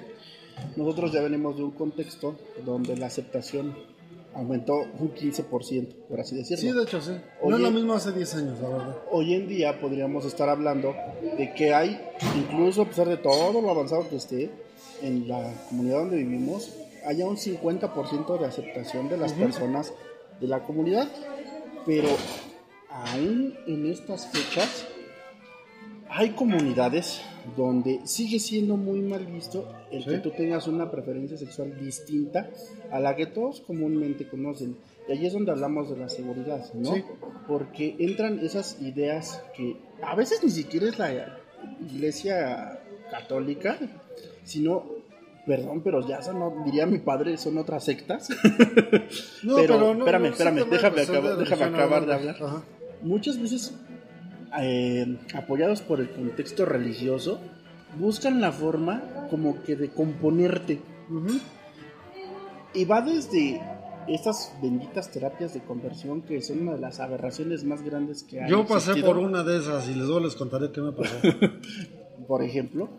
[0.78, 3.76] Nosotros ya venimos de un contexto donde la aceptación
[4.34, 6.62] aumentó un 15%, por así decirlo.
[6.62, 7.12] Sí, de hecho, sí.
[7.44, 8.98] No es lo mismo hace 10 años, la verdad.
[9.12, 10.96] Hoy en día podríamos estar hablando
[11.38, 12.00] de que hay,
[12.36, 14.50] incluso a pesar de todo lo avanzado que esté
[15.02, 16.74] en la comunidad donde vivimos,
[17.06, 19.94] haya un 50% de aceptación de las personas
[20.40, 21.10] de la comunidad.
[21.86, 22.10] Pero
[22.90, 24.86] aún en estas fechas
[26.10, 27.22] hay comunidades
[27.58, 30.22] donde sigue siendo muy mal visto el que Sí.
[30.22, 32.50] tú tengas una preferencia sexual distinta
[32.92, 34.76] a la que todos comúnmente conocen.
[35.08, 36.94] Y ahí es donde hablamos de la seguridad, ¿no?
[36.94, 37.04] Sí.
[37.48, 41.38] Porque entran esas ideas que a veces ni siquiera es la
[41.92, 43.78] iglesia católica,
[44.44, 44.84] sino,
[45.46, 48.30] perdón, pero ya son, no- diría mi padre, son otras sectas.
[49.44, 52.36] No, Pero, no, espérame, no, espérame, déjame acabar- déjame acabar de hablar.
[52.42, 52.64] Ajá.
[53.02, 53.74] muchas veces
[54.60, 57.40] eh, apoyados por el contexto religioso,
[57.98, 60.82] buscan la forma como que de componerte.
[62.74, 63.62] Y va desde
[64.08, 68.50] estas benditas terapias de conversión que son una de las aberraciones más grandes que hay.
[68.50, 71.16] Yo pasé por una de esas y les luego les contaré qué me pasó.
[72.28, 72.90] Por ejemplo,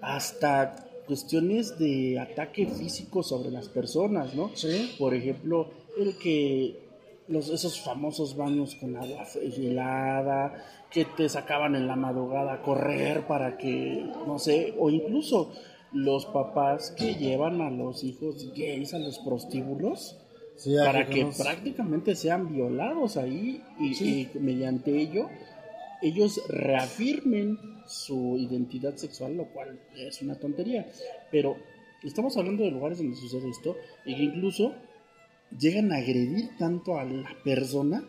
[0.00, 4.50] hasta cuestiones de ataque físico sobre las personas, ¿no?
[4.54, 4.94] Sí.
[4.98, 6.83] Por ejemplo, el que
[7.28, 13.26] los, esos famosos baños con agua helada, que te sacaban en la madrugada a correr
[13.26, 15.52] para que, no sé, o incluso
[15.92, 20.18] los papás que llevan a los hijos gays a los prostíbulos
[20.84, 25.28] para que prácticamente sean violados ahí y, mediante ello
[26.02, 30.86] ellos reafirmen su identidad sexual, lo cual es una tontería.
[31.30, 31.56] Pero
[32.02, 34.74] estamos hablando de lugares donde sucede esto y que incluso
[35.58, 38.04] llegan a agredir tanto a la persona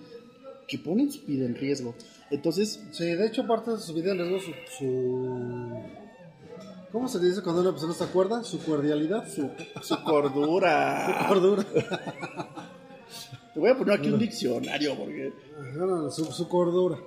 [0.67, 1.95] que ponen su vida en riesgo.
[2.31, 2.81] Entonces...
[2.91, 5.69] Sí, de hecho parte de su vida en riesgo su,
[6.91, 8.43] ¿Cómo se dice cuando una persona está cuerda?
[8.43, 9.27] Su cordialidad.
[9.27, 9.49] Su,
[9.81, 11.05] su cordura.
[11.21, 11.65] su cordura.
[13.53, 15.33] Te voy a poner aquí un diccionario porque...
[16.11, 16.97] su, su cordura.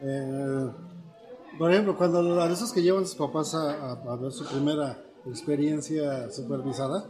[0.00, 0.70] Eh,
[1.58, 6.30] por ejemplo, cuando a esos que llevan sus papás a, a ver su primera experiencia
[6.30, 7.06] supervisada,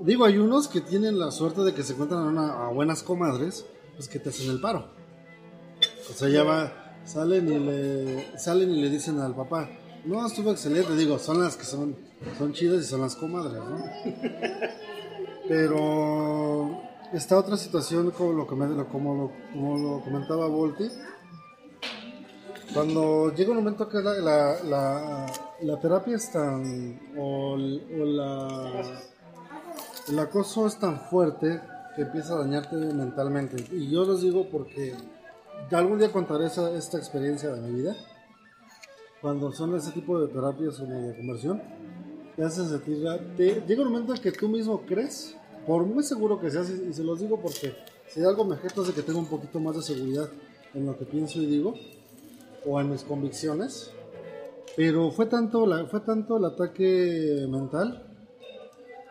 [0.00, 4.08] Digo, hay unos que tienen la suerte de que se encuentran a, buenas comadres, pues
[4.08, 4.88] que te hacen el paro.
[6.08, 6.72] O sea, ya va,
[7.04, 9.68] salen y le, salen y le dicen al papá,
[10.06, 11.94] no, estuvo excelente, digo, son las que son,
[12.38, 13.84] son chidas y son las comadres, ¿no?
[15.48, 16.80] Pero
[17.12, 20.88] esta otra situación, como lo, como lo, como lo comentaba Volti,
[22.72, 24.14] cuando llega un momento que la,
[24.62, 25.26] la,
[25.60, 26.30] la, terapia es
[27.18, 29.09] o la
[30.10, 31.60] el acoso es tan fuerte
[31.94, 33.64] que empieza a dañarte mentalmente.
[33.72, 34.94] Y yo los digo porque
[35.70, 37.96] algún día contaré esa, esta experiencia de mi vida.
[39.20, 41.62] Cuando son ese tipo de terapias o de conversión,
[42.34, 43.04] te hacen sentir.
[43.36, 46.92] Te, llega un momento en que tú mismo crees, por muy seguro que seas, y,
[46.92, 47.76] se los digo porque
[48.08, 50.28] si algo me es de que tengo un poquito más de seguridad
[50.74, 51.74] en lo que pienso y digo,
[52.66, 53.92] o en mis convicciones.
[54.76, 58.09] Pero fue tanto, la, fue tanto el ataque mental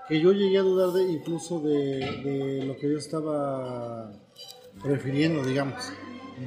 [0.09, 4.11] que yo llegué a dudar de incluso de, lo que yo estaba
[4.81, 5.93] prefiriendo, digamos.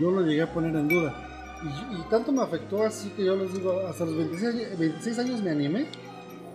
[0.00, 1.14] Yo lo llegué a poner en duda.
[1.62, 5.50] Y, tanto me afectó así que yo les digo, hasta los 26, 26 años me
[5.52, 5.86] animé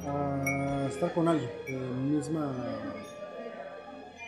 [0.05, 2.53] a estar con alguien de mi misma,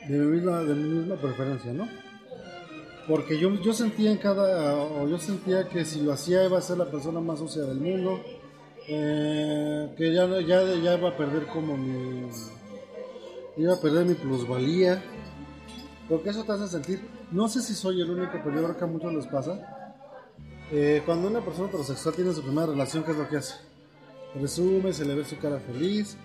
[0.07, 1.85] de mi misma, de mi misma preferencia, ¿no?
[3.09, 6.61] Porque yo, yo sentía en cada, o yo sentía que si lo hacía iba a
[6.61, 8.21] ser la persona más sucia del mundo,
[8.87, 12.29] eh, que ya, ya, ya iba a perder como mi
[13.59, 15.03] iba a perder mi plusvalía.
[16.07, 18.83] Porque eso te hace sentir, no sé si soy el único, pero yo creo que
[18.83, 19.93] a muchos les pasa.
[20.71, 23.55] Eh, cuando una persona heterosexual tiene su primera relación, ¿qué es lo que hace?
[24.33, 26.17] Resume, se le ve su cara feliz.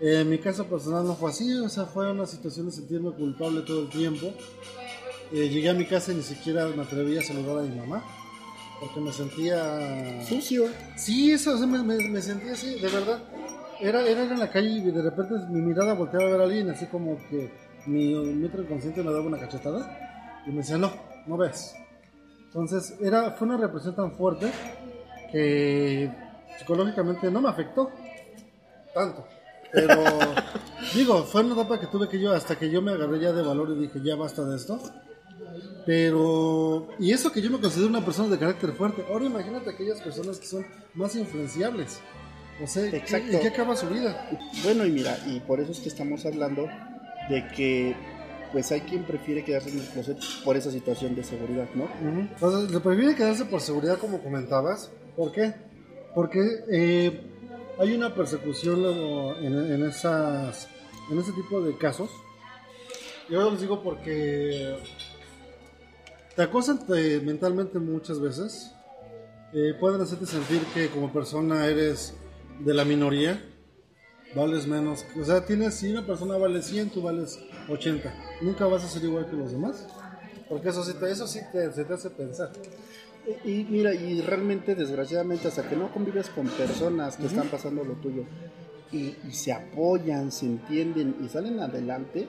[0.00, 3.62] en mi caso personal no fue así, o sea, fue una situación de sentirme culpable
[3.62, 4.26] todo el tiempo.
[5.32, 8.02] Eh, llegué a mi casa y ni siquiera me atreví a saludar a mi mamá,
[8.80, 10.24] porque me sentía...
[10.26, 10.66] Sucio.
[10.96, 13.22] Sí, eso, o sea, me, me sentía así, de verdad
[13.80, 16.70] era, era en la calle y de repente mi mirada volteaba a ver a alguien,
[16.70, 17.50] así como que
[17.86, 20.92] mi metro inconsciente me daba una cachetada y me decía, no,
[21.26, 21.74] no ves.
[22.46, 24.50] Entonces, era, fue una represión tan fuerte
[25.30, 26.10] que
[26.58, 27.90] psicológicamente no me afectó
[28.94, 29.26] tanto.
[29.72, 30.02] Pero,
[30.94, 33.42] digo, fue una etapa que tuve que yo, hasta que yo me agarré ya de
[33.42, 34.80] valor y dije, ya basta de esto.
[35.84, 39.04] Pero, y eso que yo me considero una persona de carácter fuerte.
[39.08, 42.00] Ahora imagínate aquellas personas que son más influenciables.
[42.62, 43.36] O sea, Exacto.
[43.36, 44.28] ¿y qué acaba su vida?
[44.64, 46.68] Bueno, y mira, y por eso es que estamos hablando
[47.28, 47.96] de que
[48.52, 51.88] pues hay quien prefiere quedarse en el closet por esa situación de seguridad, ¿no?
[52.02, 54.90] Entonces, le prefiere quedarse por seguridad, como comentabas.
[55.16, 55.54] ¿Por qué?
[56.14, 56.40] Porque
[56.70, 57.20] eh,
[57.78, 58.84] hay una persecución
[59.42, 60.68] en, en, esas,
[61.10, 62.10] en ese tipo de casos.
[63.28, 64.78] Yo les digo porque
[66.34, 66.80] te acosan
[67.24, 68.72] mentalmente muchas veces.
[69.52, 72.14] Eh, pueden hacerte sentir que como persona eres
[72.58, 73.42] de la minoría,
[74.34, 75.04] vales menos.
[75.20, 78.12] O sea, tienes, si una persona vale 100, tú vales 80.
[78.42, 79.86] Nunca vas a ser igual que los demás.
[80.48, 82.50] Porque eso sí te, eso sí te, se te hace pensar.
[83.44, 87.94] Y, mira, y realmente, desgraciadamente, hasta que no convives con personas que están pasando lo
[87.94, 88.24] tuyo
[88.92, 92.26] y, se apoyan, se entienden y salen adelante,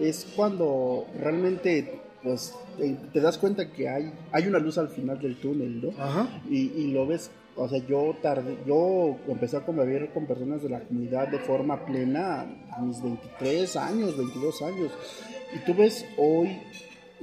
[0.00, 2.54] es cuando realmente pues
[3.12, 5.90] te, das cuenta que hay, hay una luz al final del túnel, ¿no?
[5.98, 6.42] Ajá.
[6.50, 10.68] Y, y lo ves o sea, yo tardé, yo empecé a convivir con personas de
[10.68, 14.92] la comunidad de forma plena a mis 23 años, 22 años.
[15.54, 16.58] Y tú ves hoy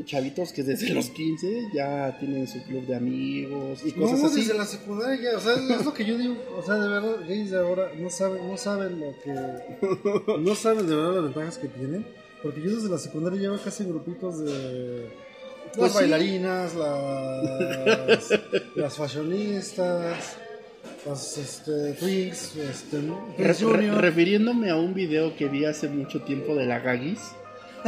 [0.06, 4.40] chavitos que desde los 15 ya tienen su club de amigos y cosas no, así.
[4.40, 7.52] desde la secundaria, o sea, es lo que yo digo, o sea, de verdad, gays
[7.52, 11.68] de ahora no saben, no saben lo que, no saben de verdad las ventajas que
[11.68, 12.08] tienen,
[12.42, 15.10] porque yo desde la secundaria llevo casi grupitos de
[15.76, 18.40] las pues bailarinas, las,
[18.76, 20.38] las fashionistas,
[21.06, 23.02] las este, este,
[24.00, 27.20] refiriéndome a un video que vi hace mucho tiempo de la Gagis,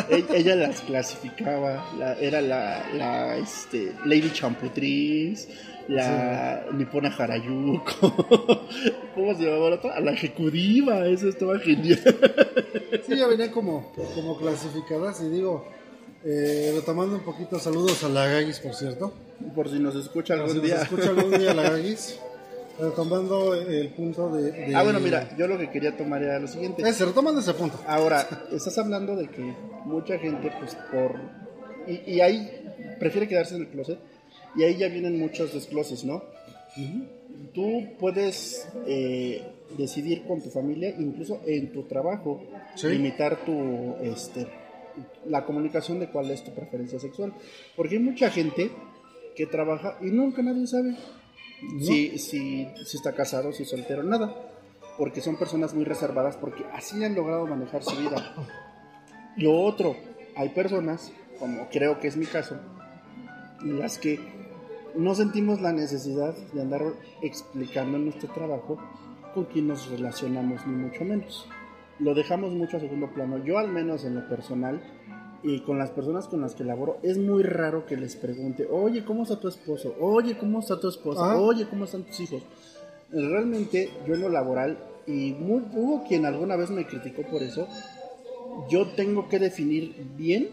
[0.10, 5.48] E- ella las clasificaba, la- era la, la este, Lady Champutriz,
[5.88, 8.12] la Nipona Harayuko,
[9.16, 10.00] ¿cómo se llamaba la otra?
[10.02, 12.02] La ejecutiva, eso estaba genial.
[13.08, 15.66] Sí, ya venían como, como clasificadas y digo,
[16.26, 19.14] eh, retomando un poquito, saludos a la Gagis, por cierto.
[19.54, 20.82] Por si nos escucha algún Si nos día.
[20.82, 22.20] escucha algún día la Gagis,
[22.80, 26.48] retomando el punto de, de- Ah, bueno, mira, yo lo que quería tomar era lo
[26.48, 26.82] siguiente.
[26.88, 27.80] Ese, retomando ese punto.
[27.88, 29.42] Ahora, estás hablando de que
[29.86, 31.16] mucha gente, pues por.
[31.88, 32.50] Y, y ahí
[33.00, 34.00] prefiere quedarse en el closet.
[34.58, 36.24] Y ahí ya vienen muchos descloses, ¿no?
[37.54, 39.44] Tú puedes eh,
[39.78, 42.42] decidir con tu familia, incluso en tu trabajo,
[42.76, 42.88] Sí.
[42.90, 43.96] limitar tu.
[44.02, 44.48] Este,
[45.26, 47.34] la comunicación de cuál es tu preferencia sexual.
[47.76, 48.72] Porque hay mucha gente
[49.36, 50.96] que trabaja y nunca nadie sabe
[51.80, 54.34] si, si, si está casado, si es soltero, nada.
[54.98, 58.36] Porque son personas muy reservadas porque así han logrado manejar su vida.
[59.38, 59.96] Lo otro,
[60.36, 62.58] hay personas, como creo que es mi caso,
[63.62, 64.20] en las que
[64.96, 66.82] no sentimos la necesidad de andar
[67.22, 68.78] explicando en nuestro trabajo
[69.34, 71.48] con quién nos relacionamos, ni mucho menos.
[72.00, 73.44] Lo dejamos mucho a segundo plano.
[73.44, 74.82] Yo al menos en lo personal
[75.44, 79.06] y con las personas con las que laboro, es muy raro que les pregunte, oye,
[79.06, 79.96] ¿cómo está tu esposo?
[80.00, 81.24] Oye, ¿cómo está tu esposa?
[81.24, 81.38] Ajá.
[81.40, 82.42] Oye, ¿cómo están tus hijos?
[83.12, 84.78] Realmente yo en lo laboral,
[85.08, 87.68] y mu- hubo quien alguna vez me criticó por eso,
[88.70, 90.50] yo tengo que definir bien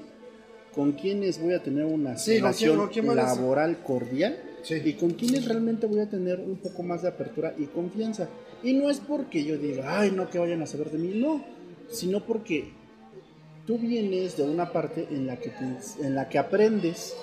[0.74, 3.16] con quiénes voy a tener una Sí, ¿con quién- relación quién a ser?
[3.40, 4.74] laboral cordial Sí.
[4.84, 8.28] y con quienes realmente voy a tener un poco más de apertura y confianza.
[8.62, 11.44] Y no es porque yo diga, ay, no que vayan a saber de mí, no,
[11.90, 12.70] sino porque
[13.66, 17.14] tú vienes de una parte en la que, te- en la que aprendes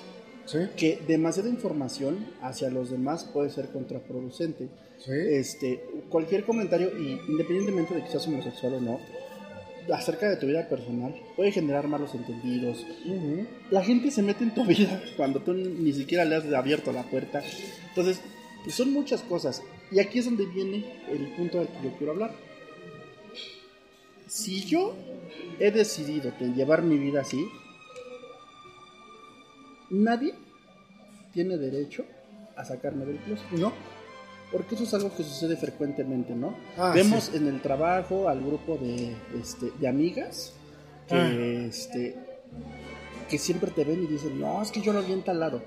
[0.46, 4.68] Sí, que demasiada información hacia los demás puede ser contraproducente.
[4.98, 5.12] sí.
[5.14, 9.00] Este, cualquier comentario, y independientemente de que seas homosexual o no,
[9.94, 12.84] acerca de tu vida personal, puede generar malos entendidos.
[13.06, 13.46] Ujú.
[13.70, 17.04] La gente se mete en tu vida cuando tú ni siquiera le has abierto la
[17.04, 17.44] puerta.
[17.90, 18.20] Entonces,
[18.64, 19.62] pues son muchas cosas.
[19.92, 22.32] Y aquí es donde viene el punto del que yo quiero hablar.
[24.28, 24.94] Si yo
[25.60, 27.44] he decidido de llevar mi vida así,
[29.90, 30.34] nadie
[31.34, 32.06] tiene derecho
[32.56, 33.50] a sacarme del closet.
[33.52, 33.72] ¿No?
[34.52, 36.56] Porque eso es algo que sucede frecuentemente, ¿no?
[36.78, 37.38] Ah, Vemos sí.
[37.38, 40.54] en el trabajo al grupo de, este, de amigas
[41.08, 41.32] que, Ah.
[41.68, 42.16] este,
[43.30, 45.62] que siempre te ven y dicen, no, es que yo lo vi en tal lado.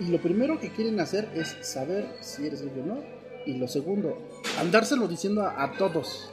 [0.00, 2.98] Y lo primero que quieren hacer es saber si eres gay o no.
[3.46, 4.16] Y lo segundo,
[4.58, 6.30] andárselo diciendo a, a todos.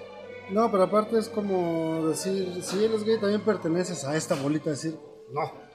[0.52, 4.98] No, pero aparte es como decir, si eres gay también perteneces a esta bolita, decir,
[5.32, 5.68] no.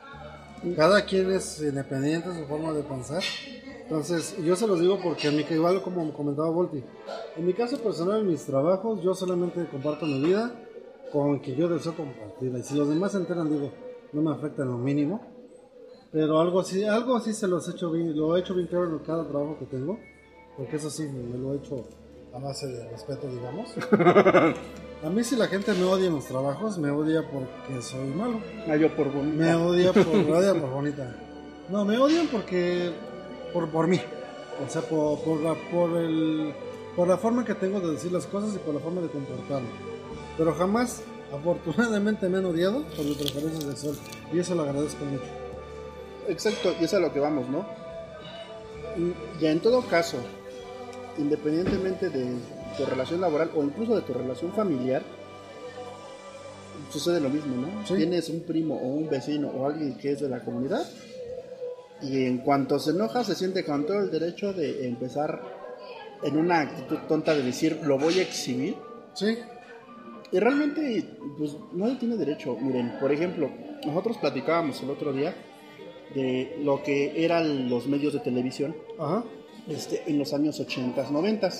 [0.77, 3.23] Cada quien es independiente en su forma de pensar.
[3.83, 6.83] Entonces, yo se los digo porque mi ca- igual como comentaba Volti,
[7.37, 10.55] en mi caso personal, en mis trabajos, yo solamente comparto mi vida
[11.13, 12.61] con quien yo deseo compartirla.
[12.61, 13.71] Y si los demás se enteran, digo,
[14.13, 15.32] no me afecta en lo mínimo.
[16.13, 18.91] Pero algo así, algo así se los he hecho bien, lo he hecho bien claro
[18.91, 19.99] en cada trabajo que tengo.
[20.57, 21.85] Porque eso sí, me lo he hecho
[22.35, 23.75] a base de respeto, digamos.
[25.05, 28.41] A mí si la gente me odia en los trabajos, me odia porque soy malo.
[28.69, 29.37] Ah, yo por bonita.
[29.37, 31.17] Me odia por, me odia por bonita.
[31.69, 32.93] No, me odian porque
[33.53, 34.01] por, por mí.
[34.65, 36.55] O sea, por, por la, por, el,
[36.95, 39.69] por la forma que tengo de decir las cosas y por la forma de comportarme.
[40.39, 41.03] Pero jamás,
[41.35, 43.97] afortunadamente, me han odiado por mi preferencia sexual.
[44.33, 45.42] Y eso lo agradezco mucho.
[46.29, 47.67] Exacto, y es a lo que vamos, ¿no?
[49.41, 50.19] Y en todo caso,
[51.19, 52.35] independientemente de
[52.77, 55.03] tu relación laboral o incluso de tu relación familiar,
[56.91, 57.87] sucede lo mismo, ¿no?
[57.87, 57.95] Sí.
[57.95, 60.87] Tienes un primo o un vecino o alguien que es de la comunidad
[62.03, 65.41] y en cuanto se enoja se siente con todo el derecho de empezar
[66.23, 68.75] en una actitud tonta de decir lo voy a exhibir
[69.15, 69.37] Sí,
[70.31, 71.05] y realmente,
[71.37, 72.57] pues nadie tiene derecho.
[72.59, 73.51] Miren, por ejemplo,
[73.85, 75.35] nosotros platicábamos el otro día
[76.15, 79.25] de lo que eran los medios de televisión ajá.
[79.69, 81.51] este, en los años 80, 90.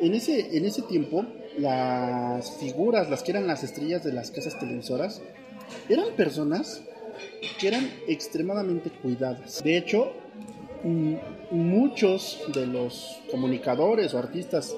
[0.00, 1.24] En ese, en ese tiempo,
[1.58, 5.22] las figuras, las que eran las estrellas de las casas televisoras,
[5.88, 6.82] eran personas
[7.58, 9.62] que eran extremadamente cuidadas.
[9.64, 10.12] De hecho,
[10.84, 11.14] mm,
[11.50, 14.76] muchos de los comunicadores o artistas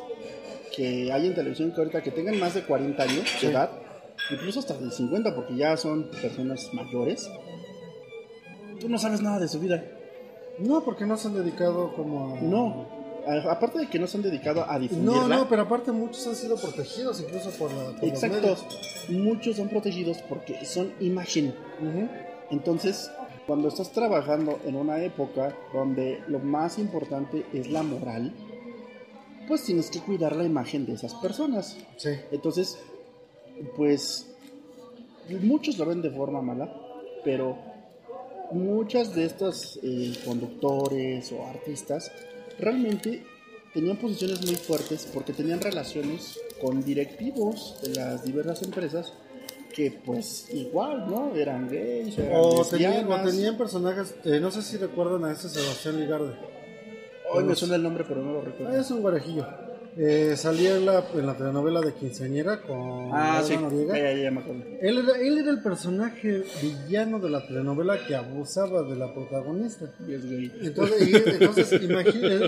[0.77, 3.47] que hay en televisión que ahorita que tengan más de 40 años de Sí.
[3.47, 3.71] edad,
[4.31, 7.29] incluso hasta de 50, porque ya son personas mayores,
[8.81, 9.85] tú no sabes nada de su vida.
[10.59, 12.41] No, porque no se han dedicado como a...
[12.41, 12.87] No,
[13.27, 16.27] a- aparte de que no se han dedicado a difundirla, No, no, pero aparte muchos
[16.27, 18.57] han sido protegidos incluso por, la, por exacto,
[19.11, 21.55] muchos son protegidos porque son imagen.
[22.51, 23.11] Entonces,
[23.47, 28.33] cuando estás trabajando en una época donde lo más importante es la moral,
[29.47, 31.77] pues tienes que cuidar la imagen de esas personas.
[31.97, 32.11] Sí.
[32.33, 32.79] Entonces,
[33.77, 34.27] pues
[35.43, 36.73] muchos lo ven de forma mala,
[37.25, 37.57] pero
[38.53, 42.11] muchas de estos eh, conductores o artistas
[42.59, 43.25] realmente
[43.73, 49.13] tenían posiciones muy fuertes porque tenían relaciones con directivos de las diversas empresas
[49.75, 51.35] que pues igual, ¿no?
[51.37, 56.01] Eran gays o, tenían, o tenían, personajes, eh, no sé si recuerdan a ese Sebastián
[56.01, 56.35] Ligarde.
[57.31, 58.73] Hoy me suena el nombre, pero no lo recuerdo.
[58.75, 59.47] Ah, es un guarajillo.
[59.97, 63.57] Eh, salía en la, en la, telenovela de Quinceañera con ah, sí.
[63.57, 63.97] Noriega.
[63.97, 64.43] Ya, ya, me
[64.81, 69.91] él, era, él era el personaje villano de la telenovela que abusaba de la protagonista.
[70.07, 70.53] Y es gay.
[70.63, 71.81] Entonces, y, entonces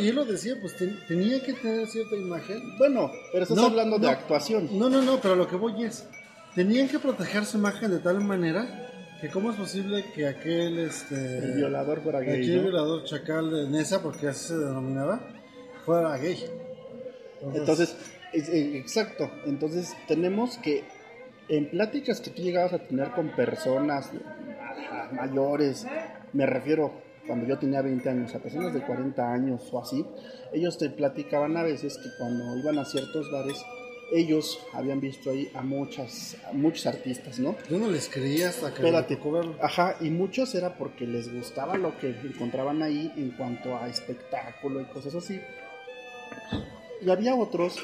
[0.03, 0.76] y él lo decía, pues
[1.09, 2.61] tenía que tener cierta imagen.
[2.78, 4.68] Bueno, pero estás hablando de actuación.
[4.78, 6.07] No, no, no, pero lo que voy es,
[6.55, 8.86] tenían que proteger su imagen de tal manera
[9.20, 13.68] que cómo es posible que aquel este el violador fuera gay aquel violador chacal de
[13.68, 15.20] Nesa porque así se denominaba
[15.84, 16.43] fuera gay
[17.55, 17.97] entonces,
[18.32, 19.30] eh, exacto.
[19.47, 20.84] Entonces, tenemos que
[21.49, 24.11] en pláticas que tú llegabas a tener con personas
[25.12, 25.86] mayores,
[26.32, 26.93] me refiero
[27.26, 30.07] cuando yo tenía 20 años, a personas de 40 años o así,
[30.53, 33.64] ellos te platicaban a veces que cuando iban a ciertos bares,
[34.12, 37.57] ellos habían visto ahí a muchas muchos artistas, ¿no?
[37.68, 39.18] Yo no les creía hasta que Espérate,
[39.61, 44.80] Ajá, y muchos era porque les gustaba lo que encontraban ahí en cuanto a espectáculo
[44.80, 45.41] y cosas así.
[47.03, 47.76] Y había otros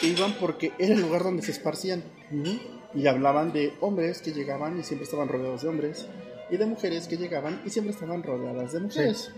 [0.00, 2.02] que iban porque era el lugar donde se esparcían.
[2.94, 6.06] Y hablaban de hombres que llegaban y siempre estaban rodeados de hombres.
[6.50, 9.30] Y de mujeres que llegaban y siempre estaban rodeadas de mujeres.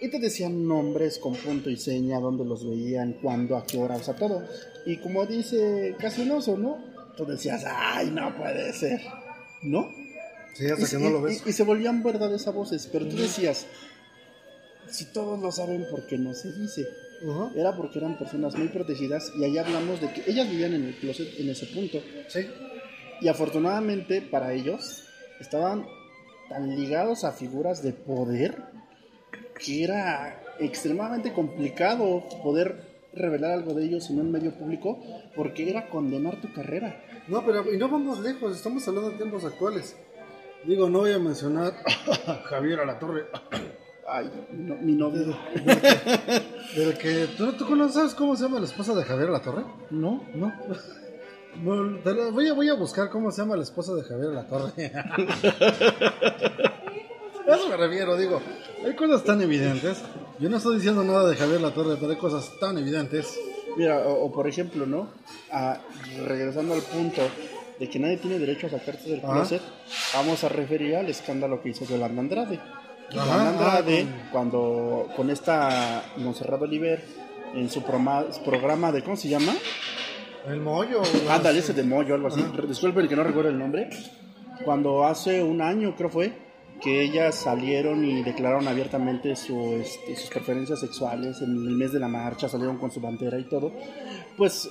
[0.00, 3.96] Y te decían nombres con punto y seña, dónde los veían, cuándo, a qué hora,
[3.96, 4.44] o sea, todo.
[4.84, 6.78] Y como dice casi un oso, ¿no?
[7.16, 9.00] Tú decías, ay, no puede ser.
[9.62, 9.88] ¿No?
[10.52, 11.42] Sí, hasta que no lo ves.
[11.46, 13.66] Y, y, se volvían verdades a voces, pero tú decías,
[14.90, 16.86] si todos lo saben, ¿por qué no se dice?
[17.54, 20.96] Era porque eran personas muy protegidas y ahí hablamos de que ellas vivían en el
[20.96, 21.98] closet en ese punto.
[22.28, 22.46] Sí.
[23.20, 25.04] Y afortunadamente para ellos
[25.40, 25.86] estaban
[26.48, 28.62] tan ligados a figuras de poder
[29.58, 35.00] que era extremadamente complicado poder revelar algo de ellos en un medio público
[35.34, 37.02] porque era condenar tu carrera.
[37.28, 39.96] No, pero y no vamos lejos, estamos hablando de tiempos actuales.
[40.66, 41.74] Digo, no voy a mencionar
[42.26, 43.26] a Javier Alatorre.
[44.06, 45.36] Ay, mi novio.
[46.76, 49.64] Del que, ¿tú, ¿Tú conoces cómo se llama la esposa de Javier La Torre?
[49.90, 50.52] No, no.
[51.62, 54.72] Voy a, voy a buscar cómo se llama la esposa de Javier La Torre.
[57.46, 58.40] Eso me refiero, digo.
[58.84, 60.02] Hay cosas tan evidentes.
[60.38, 63.38] Yo no estoy diciendo nada de Javier La Torre, pero hay cosas tan evidentes.
[63.76, 65.08] Mira, o, por ejemplo, ¿no?
[66.26, 67.22] regresando al punto
[67.78, 69.62] de que nadie tiene derecho a sacarse del closet,
[70.14, 72.60] vamos a referir al escándalo que hizo Yolanda Andrade.
[73.20, 77.04] Andrade, cuando con esta Monserrat Oliver
[77.54, 79.54] en su programa de, ¿cómo se llama?
[80.46, 81.02] El Mollo.
[81.30, 82.44] Ándale, ese de Mollo, algo así.
[82.68, 83.88] Disculpen que no recuerdo el nombre.
[84.64, 86.32] Cuando hace un año, creo fue,
[86.80, 92.00] que ellas salieron y declararon abiertamente su, este, sus preferencias sexuales en el mes de
[92.00, 93.72] la marcha, salieron con su bandera y todo,
[94.36, 94.68] pues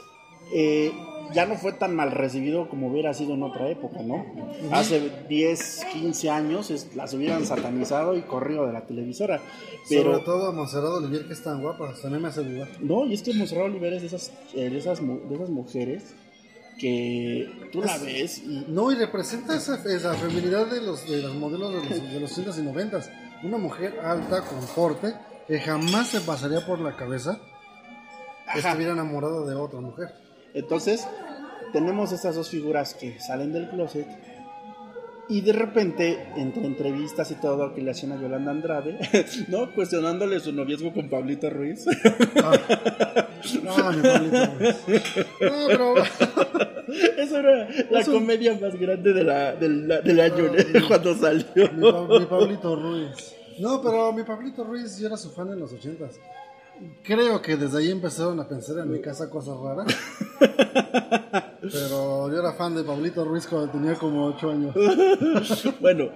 [0.54, 0.92] eh,
[1.34, 4.26] ya no fue tan mal recibido como hubiera sido en otra época, ¿no?
[4.72, 9.42] Hace 10, 15 años las hubieran satanizado y corrido de la televisora.
[9.90, 12.68] Pero, Sobre todo a Monserrat Olivier, que es tan guapa, también me hace dudar.
[12.82, 16.16] No, y es que Monserrat Olivier es de esas, eh, de esas, de esas mujeres
[16.78, 18.66] que tú la ves y...
[18.68, 22.32] No, y representa esa, esa feminidad de los, de los modelos de los, de los
[22.32, 23.00] 80 y 90.
[23.44, 25.14] Una mujer alta, con porte,
[25.48, 27.40] que jamás se pasaría por la cabeza
[28.52, 30.10] que estuviera enamorada de otra mujer.
[30.54, 31.08] Entonces,
[31.72, 34.08] tenemos estas dos figuras que salen del closet
[35.30, 39.00] y de repente, entre entrevistas y todo que le hacían a Yolanda Andrade,
[39.48, 39.74] ¿no?
[39.74, 41.86] Cuestionándole su noviazgo con Pablito Ruiz.
[42.44, 42.60] Ah.
[43.64, 44.76] No, mi Pablito Ruiz.
[45.40, 45.96] No, pero...
[47.18, 50.52] Esa era la comedia más grande de la, del, año,
[50.88, 51.72] cuando salió.
[51.74, 53.36] Mi, mi, Pablito Ruiz.
[53.60, 56.20] No, pero mi Pablito Ruiz yo era su fan en los ochentas.
[57.04, 59.96] Creo que desde ahí empezaron a pensar en mi casa cosas raras.
[61.62, 64.76] Pero yo era fan de Pablito Ruiz cuando tenía como 8 años.
[65.80, 66.10] bueno,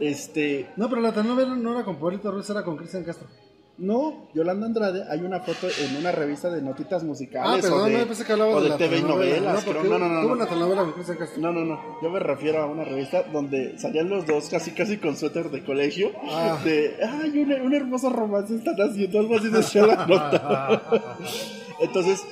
[0.00, 0.70] este.
[0.76, 3.28] No, pero la telenovela no era con Pablito Ruiz, era con Cristian Castro.
[3.76, 7.58] No, Yolanda Andrade, hay una foto en una revista de notitas musicales.
[7.58, 9.66] Ah, perdón, o de, no, pensé que hablabas de, de TV y novelas.
[9.66, 11.42] No, no, no, no, Tuvo una telenovela Cristian Castro.
[11.42, 11.80] No, no, no.
[12.00, 15.64] Yo me refiero a una revista donde salían los dos casi casi con suéter de
[15.64, 16.12] colegio.
[16.22, 16.56] Ah.
[16.62, 20.82] De, ay, un, un hermoso romance están haciendo, algo así decía la nota.
[21.80, 22.24] Entonces,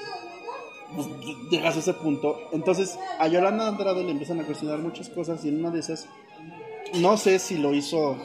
[0.94, 1.08] pues,
[1.50, 2.38] llegas a ese punto.
[2.52, 6.06] Entonces, a Yolanda Andrade le empiezan a cuestionar muchas cosas y en una de esas,
[7.00, 8.16] no sé si lo hizo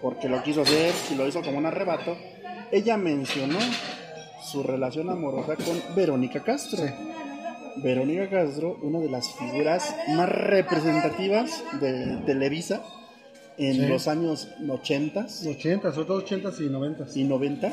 [0.00, 2.16] porque lo quiso hacer, si lo hizo como un arrebato
[2.72, 3.58] ella mencionó
[4.42, 6.82] su relación amorosa con Verónica Castro.
[7.76, 12.82] Verónica Castro, una de las figuras más representativas de Televisa
[13.58, 13.86] en Sí.
[13.86, 17.04] los años 80 80, sobre todo 80 y 90.
[17.14, 17.72] y 90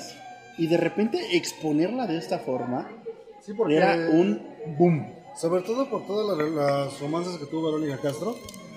[0.58, 2.88] y de repente exponerla de esta forma
[3.41, 4.41] Sí, porque era un
[4.78, 5.14] boom.
[5.36, 8.36] Sobre todo por todas las, las romances que tuvo Verónica Castro,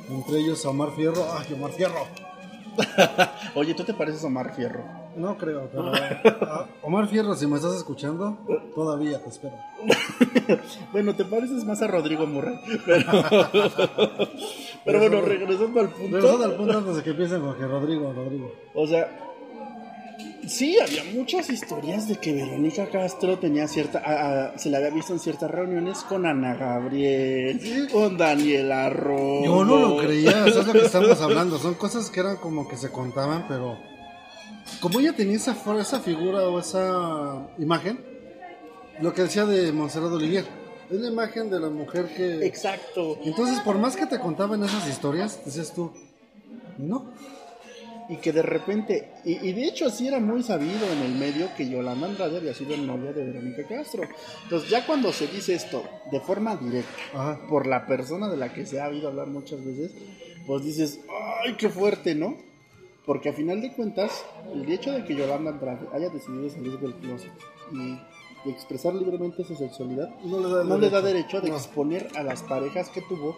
[0.09, 1.27] entre ellos Omar Fierro.
[1.33, 2.07] ¡Ay, Omar Fierro!
[3.57, 4.85] Oye, ¿tú te pareces a Omar Fierro?
[5.21, 5.93] No creo, pero.
[6.43, 8.39] ah, Omar Fierro, si me estás escuchando,
[8.75, 9.55] todavía te espero.
[10.93, 12.57] Bueno, te pareces más a Rodrigo Murray.
[12.85, 13.05] Pero,
[14.85, 16.17] pero bueno, regresando al punto.
[16.17, 18.53] Regresando al punto antes de que empiecen con que Rodrigo, Rodrigo.
[18.75, 19.09] O sea,
[20.47, 24.91] sí, había muchas historias de que Verónica Castro tenía cierta, a- a- se la había
[24.91, 27.89] visto en ciertas reuniones con Ana Gabriel, Sí.
[27.93, 29.45] con Daniela Romo.
[29.45, 31.59] Yo no lo creía, eso es lo que estamos hablando.
[31.59, 33.79] Son cosas que eran como que se contaban, pero.
[34.81, 37.99] Como ella tenía esa, esa figura o esa imagen,
[39.01, 40.45] lo que decía de Monserrat Olivier,
[40.91, 42.45] es la imagen de la mujer que.
[42.47, 43.19] Exacto.
[43.25, 45.93] Entonces, por más que te contaban esas historias, decías tú,
[46.79, 47.13] no.
[48.09, 51.49] Y que de repente, y, y de hecho así era muy sabido en el medio
[51.57, 54.03] que Yolanda Andrade había sido novia de Verónica Castro.
[54.43, 57.41] Entonces ya cuando se dice esto de forma directa, Ajá.
[57.49, 59.93] por la persona de la que se ha oído hablar muchas veces,
[60.45, 60.99] pues dices,
[61.45, 62.37] ¡ay, qué fuerte, ¿no?
[63.07, 66.95] Porque a final de cuentas, el hecho de que Yolanda Andrade haya decidido salir del
[66.95, 67.33] closet
[67.73, 67.99] y,
[68.51, 71.57] expresar libremente su sexualidad, No le da, no le da derecho de No.
[71.57, 73.37] exponer a las parejas que tuvo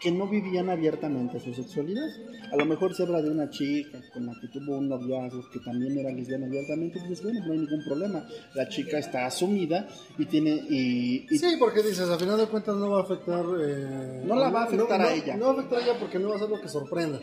[0.00, 2.08] que no vivían abiertamente su sexualidad.
[2.52, 5.60] A lo mejor se habla de una chica con la que tuvo un noviazgo que
[5.60, 8.26] también era lesbiana abiertamente, y dices, bueno, no hay ningún problema.
[8.54, 9.86] La chica está asumida
[10.18, 10.50] y tiene...
[10.68, 13.44] Y, y- Sí, porque dices, a final de cuentas no va a afectar.
[13.60, 15.36] eh, No la va a afectar no- a ella.
[15.36, 17.20] No va a afectar a ella porque no va a ser lo que sorprenda.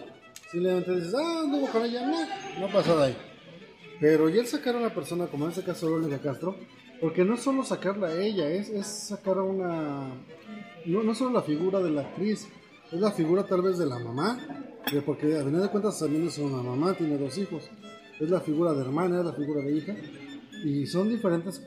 [0.51, 3.17] Simplemente dices, ah, anduvo con ella, no, no pasó de ahí.
[3.99, 6.55] Pero ya el sacar a una persona, como en este caso Verónica Castro,
[6.99, 10.09] porque no es solo sacarla a ella, es, es sacar a una.
[10.85, 12.47] No, no solo la figura de la actriz,
[12.91, 14.39] es la figura tal vez de la mamá,
[15.05, 17.69] porque a final de cuentas también es una mamá, tiene dos hijos.
[18.19, 19.95] Es la figura de hermana, es la figura de hija.
[20.65, 21.61] Y son diferentes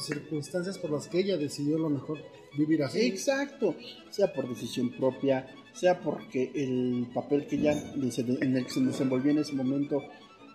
[0.00, 2.18] circunstancias por las que ella decidió lo mejor
[2.56, 3.00] vivir así.
[3.00, 3.74] Exacto,
[4.10, 5.46] sea por decisión propia,
[5.78, 10.02] sea porque el papel que ella en el que se desenvolvió en ese momento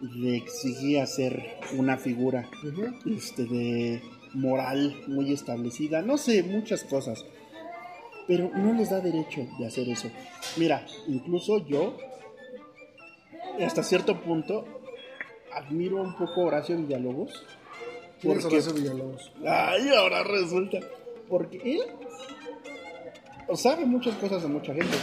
[0.02, 1.42] le exigía ser
[1.78, 2.50] una figura
[3.06, 4.02] este, de
[4.34, 7.26] moral muy establecida, no sé, muchas cosas.
[8.28, 10.10] Pero no les da derecho de hacer eso.
[10.58, 11.96] Mira, incluso yo,
[13.62, 14.66] hasta cierto punto,
[15.54, 17.46] admiro un poco a Horacio Villalobos.
[18.22, 19.32] ¿Quién es porque- Horacio Villalobos?
[19.46, 20.80] Ay, ahora resulta.
[21.30, 21.82] Porque él
[23.56, 24.98] sabe muchas cosas de mucha gente.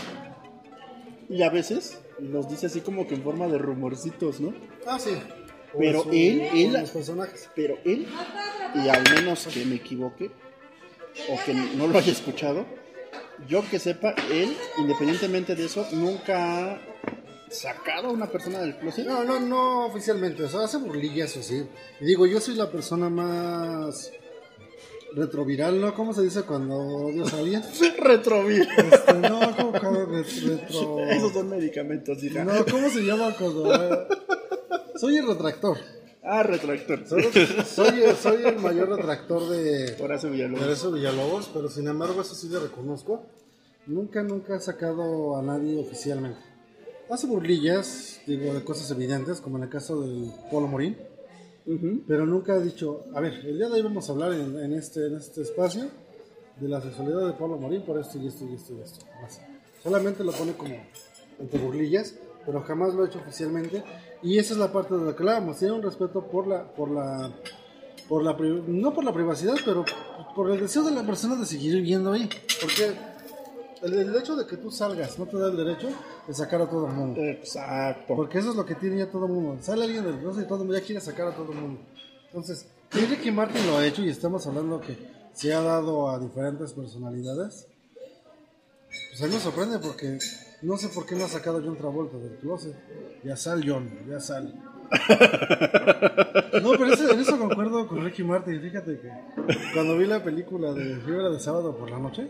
[1.29, 4.53] Y a veces nos dice así como que en forma de rumorcitos, ¿no?
[4.87, 5.11] Ah, sí.
[5.79, 7.49] Pero él- él- Los personajes.
[7.55, 8.07] Pero él,
[8.75, 10.31] y al menos que me equivoque,
[11.29, 12.67] o que no lo haya escuchado,
[13.49, 16.81] yo que sepa, él, independientemente de eso, nunca ha
[17.51, 19.07] sacado a una persona del closet.
[19.07, 20.43] No, no, no oficialmente.
[20.43, 21.65] O sea, hace burlillas o sí.
[22.01, 24.13] Y digo, yo soy la persona más
[25.15, 25.95] retroviral, ¿no?
[25.95, 27.63] ¿Cómo se dice cuando Dios sabía?
[27.99, 28.67] Retrovir.
[28.77, 31.01] Este, no, ¿cómo, cómo ret- retro...
[31.11, 32.45] Esos son medicamentos, hija.
[32.45, 33.75] No, ¿cómo se llama cuando...
[33.75, 34.07] eh?
[34.97, 35.79] Soy el retractor.
[36.23, 37.07] Ah, retractor.
[37.09, 37.25] Soy,
[37.67, 39.97] soy, soy el mayor retractor de...
[40.03, 40.67] Horacio Villalobos.
[40.69, 43.23] Eso Villalobos, pero sin embargo eso sí le reconozco.
[43.87, 46.39] Nunca, nunca he sacado a nadie oficialmente.
[47.09, 50.97] Hace burlillas, digo, de cosas evidentes, como en el caso del Polo Morín,
[52.07, 55.07] Pero nunca he dicho, a ver, el día de hoy vamos a hablar en, este,
[55.07, 55.85] en este espacio
[56.59, 59.07] de la sexualidad de Pablo Morín por esto y esto y esto y esto.
[59.83, 60.75] Solamente lo pone como
[61.39, 62.15] entre burlillas,
[62.45, 63.83] pero jamás lo ha hecho oficialmente.
[64.23, 65.59] Y esa es la parte de la que hablábamos.
[65.59, 67.33] Tiene un respeto por la, por la,
[68.09, 69.85] por la, no por la privacidad, pero
[70.35, 72.29] por el deseo de la persona de seguir viviendo ahí.
[72.61, 72.93] Porque
[73.83, 75.89] el, el hecho de que tú salgas no te da el derecho
[76.27, 77.21] de sacar a todo el mundo.
[77.21, 78.15] Exacto.
[78.17, 79.63] Porque eso es lo que tiene ya todo el mundo.
[79.63, 81.81] Sale alguien del closet y todo el mundo ya quiere sacar a todo el mundo.
[82.27, 84.97] Entonces, si Ricky Martin lo ha hecho y estamos hablando que
[85.33, 87.67] se ha dado a diferentes personalidades,
[89.11, 90.19] pues a mí me sorprende porque
[90.63, 92.75] no sé por qué no ha sacado John Travolta del closet.
[93.25, 94.55] Ya sal, John, ya sal.
[96.63, 98.61] No, pero eso- en eso concuerdo con Ricky Martin.
[98.61, 99.11] Fíjate que
[99.75, 102.29] cuando vi la película de Fiebre de Sábado por la Noche,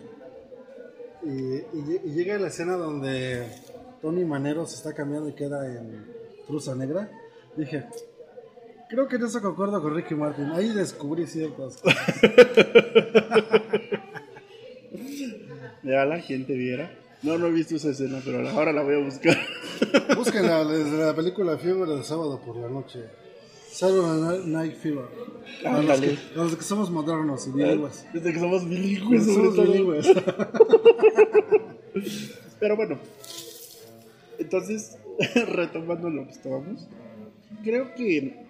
[1.24, 3.46] y, y y llega la escena donde
[4.00, 6.06] Tony Manero se está cambiando y queda en
[6.46, 7.10] Cruza Negra,
[7.56, 7.84] dije,
[8.88, 10.50] creo que en eso concuerdo con Ricky Martin.
[10.52, 12.20] Ahí descubrí ciertas cosas.
[15.82, 16.92] Ya la gente viera.
[17.22, 19.36] No, no he visto esa escena, pero ahora la voy a buscar.
[20.14, 23.04] Búsquenla desde la película Fiebre de Sábado por la Noche.
[23.80, 25.06] Saturday Night Fever.
[25.62, 28.04] Los, que, a los que somos modernos y bilingües.
[28.12, 30.06] Desde que somos bilingües, Somos bilingües.
[32.60, 32.98] Pero bueno,
[34.38, 34.98] entonces,
[35.48, 36.88] retomando lo que estábamos,
[37.64, 38.44] creo que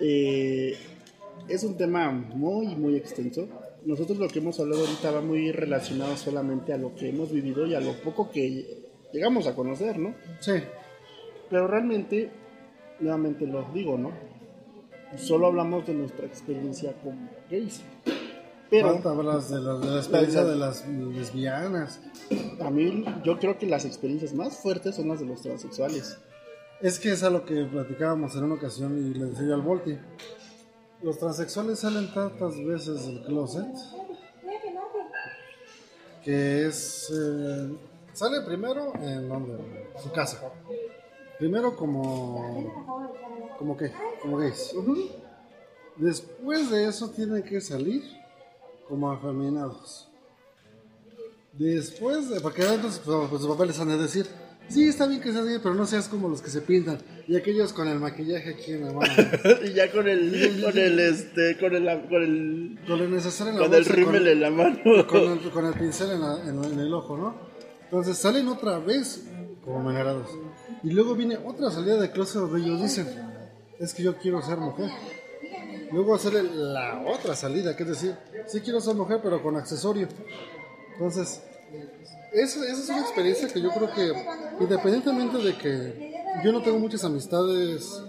[0.00, 0.76] eh,
[1.48, 3.48] es un tema muy, muy extenso.
[3.86, 7.66] Nosotros lo que hemos hablado ahorita va muy relacionado solamente a lo que hemos vivido
[7.66, 8.84] y a lo poco que
[9.14, 10.14] llegamos a conocer, ¿no?
[10.40, 10.52] Sí.
[11.48, 12.28] Pero realmente,
[13.00, 14.31] nuevamente lo digo, ¿no?
[15.16, 17.82] Solo hablamos de nuestra experiencia como gays.
[18.70, 22.00] Pero hablas de la, de la experiencia de las lesbianas.
[22.60, 26.18] a mí yo creo que las experiencias más fuertes son las de los transexuales.
[26.80, 29.62] Es que es a lo que platicábamos en una ocasión y le decía yo al
[29.62, 29.98] Volti.
[31.02, 33.66] Los transexuales salen tantas veces del closet
[36.22, 37.10] que es...
[37.10, 37.76] eh,
[38.12, 39.90] sale primero en donde?
[40.02, 40.40] Su casa.
[41.42, 43.56] Primero como...
[43.58, 43.90] ¿Como qué?
[44.20, 44.72] Como gays.
[45.96, 48.00] Después de eso tienen que salir
[48.88, 50.08] como afeminados.
[51.54, 52.40] Después de...
[52.40, 54.24] Porque entonces pues, pues, sus papás les han de decir...
[54.68, 56.98] Sí, está bien que seas gay, pero no seas como los que se pintan.
[57.26, 59.12] Y aquellos con el maquillaje aquí en la mano.
[59.64, 63.58] y ya con el, con el, este, con el, con el, Con el necesario en
[63.58, 64.78] la con el rímel en la mano.
[65.08, 67.34] con el, con el pincel en, la- en- en el ojo, ¿no?
[67.82, 69.24] Entonces salen otra vez
[69.64, 70.28] como menerados.
[70.82, 73.06] Y luego viene otra salida de closet donde ellos dicen,
[73.78, 74.90] es que yo quiero ser mujer.
[75.92, 78.16] Luego sale la otra salida, que es decir,
[78.46, 80.08] sí quiero ser mujer, pero con accesorio.
[80.94, 81.42] Entonces,
[82.32, 84.12] esa, esa es una experiencia que yo creo que,
[84.60, 86.12] independientemente de que
[86.42, 88.02] yo no tengo muchas amistades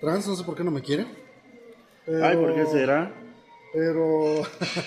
[0.00, 1.08] trans, no sé por qué no me quieren.
[2.22, 3.12] Ay, ¿por qué será?
[3.76, 4.42] pero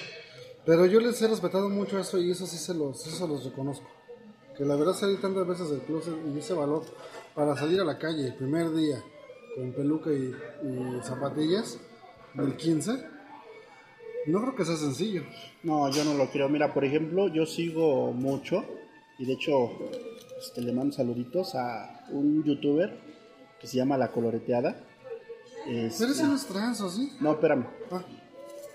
[0.65, 3.43] pero yo les he respetado mucho eso y eso sí se los, eso se los
[3.45, 3.87] reconozco.
[4.59, 6.83] Que la verdad salí tantas veces del closet y ese valor
[7.33, 9.01] para salir a la calle el primer día
[9.55, 11.79] con peluca y, y zapatillas
[12.33, 12.91] del 15,
[14.27, 15.23] no creo que sea sencillo.
[15.63, 16.49] No, yo no lo creo.
[16.49, 18.65] Mira, por ejemplo, yo sigo mucho
[19.17, 19.71] y de hecho
[20.39, 22.97] este, le mando saluditos a un youtuber
[23.59, 24.75] que se llama La Coloreteada.
[25.67, 27.13] Este, Pero ese no es trans, ¿o sí?
[27.21, 27.65] no, espérame.
[27.91, 28.03] Ah,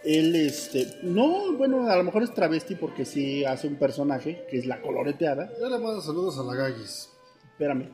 [0.05, 4.59] Él, este, no, bueno, a lo mejor es travesti porque sí hace un personaje que
[4.59, 5.50] es La Coloreteada.
[5.59, 7.11] yo le mando saludos a la Gagis.
[7.52, 7.88] Espérame.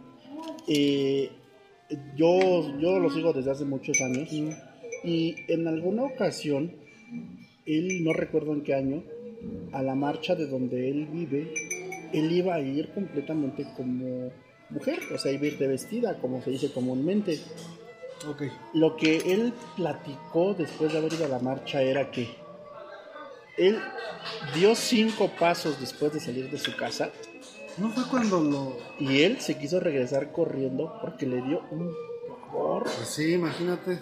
[0.67, 1.31] Eh,
[2.17, 4.29] yo, yo lo sigo desde hace muchos años.
[5.05, 6.73] Y en alguna ocasión,
[7.65, 9.05] él, no recuerdo en qué año,
[9.73, 11.55] a la marcha de donde él vive,
[12.13, 14.31] él iba a ir completamente como
[14.71, 17.39] mujer, o sea, iba a ir de vestida, como se dice comúnmente.
[18.75, 22.35] Lo que él platicó después de haber ido a la marcha era que
[23.57, 23.81] él
[24.55, 27.11] dio cinco pasos después de salir de su casa
[27.79, 28.77] ¿No fue cuando lo...
[28.99, 31.95] y él se quiso regresar corriendo porque le dio un
[32.51, 34.01] pavor Pues sí, imagínate.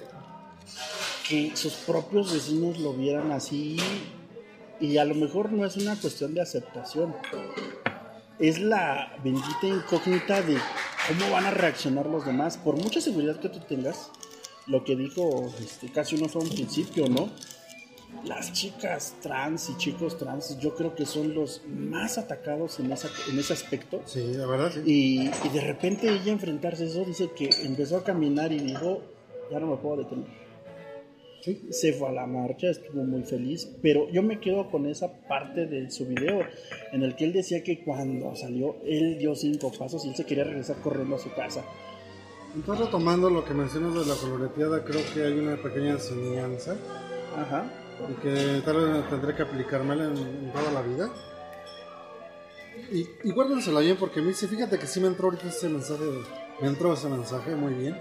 [1.28, 3.76] que sus propios vecinos lo vieran así
[4.80, 7.14] y a lo mejor no es una cuestión de aceptación.
[8.38, 10.56] Es la bendita incógnita de
[11.08, 12.58] cómo van a reaccionar los demás.
[12.58, 14.10] Por mucha seguridad que tú tengas,
[14.66, 17.30] lo que dijo este, casi uno fue un principio, ¿no?
[18.24, 23.08] Las chicas trans y chicos trans yo creo que son los más atacados en, esa,
[23.30, 24.02] en ese aspecto.
[24.06, 24.80] Sí, la verdad sí.
[24.86, 29.02] Y, y de repente ella enfrentarse a eso, dice que empezó a caminar y dijo,
[29.50, 30.47] ya no me puedo detener.
[31.54, 31.66] Sí.
[31.70, 35.66] Se fue a la marcha, estuvo muy feliz, pero yo me quedo con esa parte
[35.66, 36.40] de su video
[36.92, 40.26] en el que él decía que cuando salió, él dio cinco pasos y él se
[40.26, 41.64] quería regresar corriendo a su casa.
[42.54, 46.76] Entonces, retomando lo que mencionas de la coloreteada, creo que hay una pequeña enseñanza
[47.36, 47.70] Ajá.
[48.10, 51.10] y que tal vez tendré que aplicármela en, en toda la vida.
[52.92, 56.47] Y, y guárdensela bien porque dice, fíjate que sí me entró ahorita ese mensaje, de-
[56.60, 57.98] me entró ese mensaje, muy bien.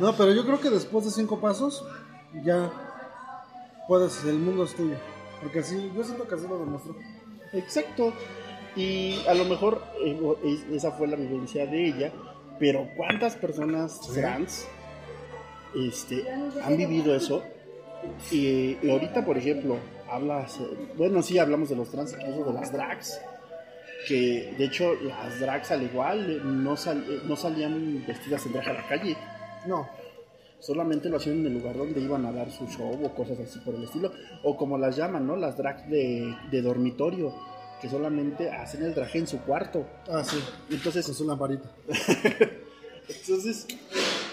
[0.00, 1.84] No, pero yo creo que después de cinco pasos
[2.44, 2.70] ya
[3.88, 4.96] puedes, el mundo es tuyo.
[5.42, 6.94] Porque así, yo siento que así lo demostró.
[7.52, 8.12] Exacto.
[8.76, 12.12] Y a lo mejor eh, es- esa fue la vivencia de ella,
[12.58, 14.20] pero ¿cuántas personas Sí.
[14.20, 14.66] trans
[15.74, 16.24] este,
[16.62, 17.42] han vivido eso?
[18.30, 19.76] Y, y ahorita, por ejemplo,
[20.10, 23.20] hablas, eh, bueno, sí, hablamos de los trans, incluso de las drags,
[24.08, 28.72] que de hecho las drags al igual no, sal- no salían vestidas en drag a
[28.74, 29.16] la calle,
[29.66, 29.88] No,
[30.58, 33.58] solamente lo hacían en el lugar donde iban a dar su show o cosas así
[33.60, 35.36] por el estilo, o como las llaman, ¿no?
[35.36, 37.34] Las drags de, de dormitorio,
[37.80, 39.86] que solamente hacen el drag en su cuarto.
[40.10, 40.38] ah, sí,
[40.70, 41.68] Entonces, con su lamparita.
[43.08, 43.66] entonces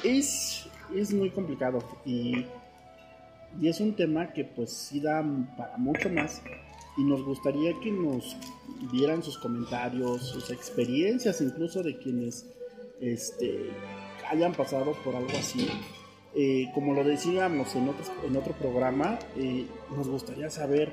[0.04, 2.46] es, es muy complicado y,
[3.60, 5.24] y es un tema que pues sí da
[5.58, 6.42] para mucho más
[6.98, 8.36] y nos gustaría que nos
[8.92, 12.46] dieran sus comentarios, sus experiencias incluso de quienes
[13.00, 13.70] este,
[14.30, 15.70] hayan pasado por algo así.
[16.34, 20.92] Eh, como lo decíamos en otro, en otro programa, eh, nos gustaría saber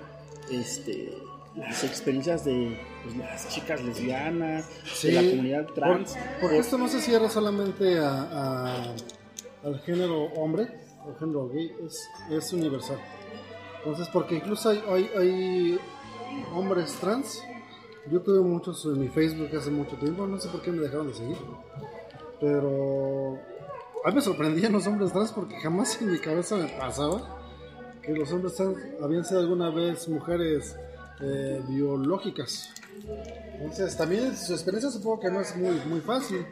[0.51, 1.13] este,
[1.57, 4.69] las experiencias de pues, las chicas lesbianas,
[5.03, 6.17] de la comunidad trans.
[6.41, 8.95] porque esto no se cierra solamente a,
[9.63, 10.69] al género hombre
[11.07, 12.99] o género gay, es, es universal.
[13.79, 15.79] Entonces, porque incluso hay, hay, hay
[16.55, 17.43] hombres trans.
[18.11, 21.09] Yo tuve muchos en mi Facebook hace mucho tiempo, no sé por qué me dejaron
[21.09, 21.37] de seguir.
[22.41, 23.39] Pero
[24.05, 27.41] a mí me sorprendían los hombres trans porque jamás en mi cabeza me pasaba
[28.03, 30.77] que los hombres trans habían sido alguna vez mujeres
[31.21, 32.71] eh, biológicas.
[33.55, 36.45] Entonces, también su experiencia supongo que no es muy, muy fácil.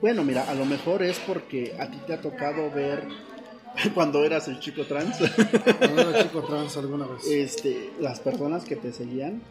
[0.00, 3.06] Bueno, mira, a lo mejor es porque a ti te ha tocado ver
[3.94, 5.18] cuando eras el chico trans.
[5.78, 7.26] Cuando era chico trans alguna vez.
[7.26, 9.42] Este, las personas que te seguían,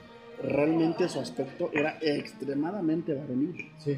[0.43, 3.71] realmente su aspecto era extremadamente varonil.
[3.79, 3.97] Sí.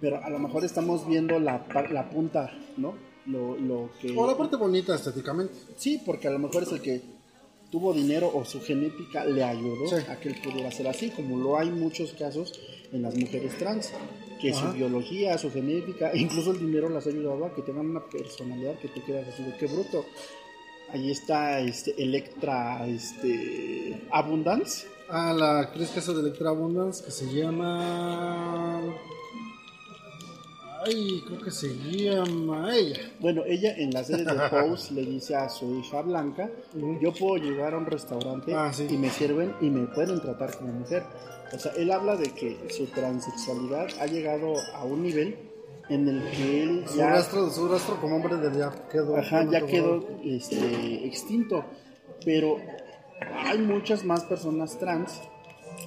[0.00, 2.94] Pero a lo mejor estamos viendo la, la punta, ¿no?
[3.26, 4.16] Lo, lo que...
[4.16, 5.54] O la parte bonita estéticamente.
[5.76, 7.02] Sí, porque a lo mejor es el que
[7.70, 11.58] tuvo dinero o su genética le ayudó a que él pudiera ser así, como lo
[11.58, 12.58] hay muchos casos
[12.92, 13.92] en las mujeres trans,
[14.40, 18.04] que su biología, su genética, incluso el dinero las ha ayudado a que tengan una
[18.04, 20.04] personalidad que tú quedas así de qué bruto.
[20.90, 24.86] Ahí está este Electra este Abundance.
[25.10, 28.80] Ah, la actriz que hace de Electra Abundance que se llama
[30.86, 33.12] Ay, creo que se llama ella.
[33.20, 36.50] Bueno, ella en la serie de Pose le dice a su hija Blanca,
[37.00, 40.72] yo puedo llegar a un restaurante ah, y me sirven y me pueden tratar como
[40.72, 41.04] mujer.
[41.52, 45.36] O sea, él habla de que su transexualidad ha llegado a un nivel
[45.88, 49.64] en el que él su rastro, su rastro como hombre de ya quedó, ajá, ya
[49.64, 51.64] quedó este, extinto.
[52.24, 52.58] Pero
[53.34, 55.20] hay muchas más personas trans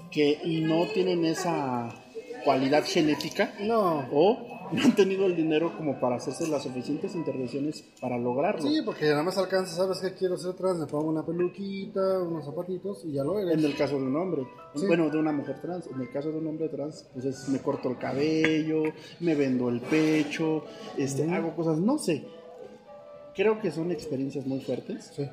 [0.09, 1.89] que no tienen esa
[2.43, 4.07] cualidad genética no.
[4.11, 8.61] o no han tenido el dinero como para hacerse las suficientes intervenciones para lograrlo.
[8.61, 12.45] Sí, porque nada más alcanza, sabes que quiero ser trans, me pongo una peluquita, unos
[12.45, 13.53] zapatitos y ya lo eres.
[13.53, 14.47] En el caso de un hombre,
[14.87, 17.59] bueno, de una mujer trans, en el caso de un hombre trans, pues es, me
[17.59, 18.83] corto el cabello,
[19.19, 20.63] me vendo el pecho,
[20.97, 22.25] este, hago cosas, no sé.
[23.35, 25.29] Creo que son experiencias muy fuertes sí.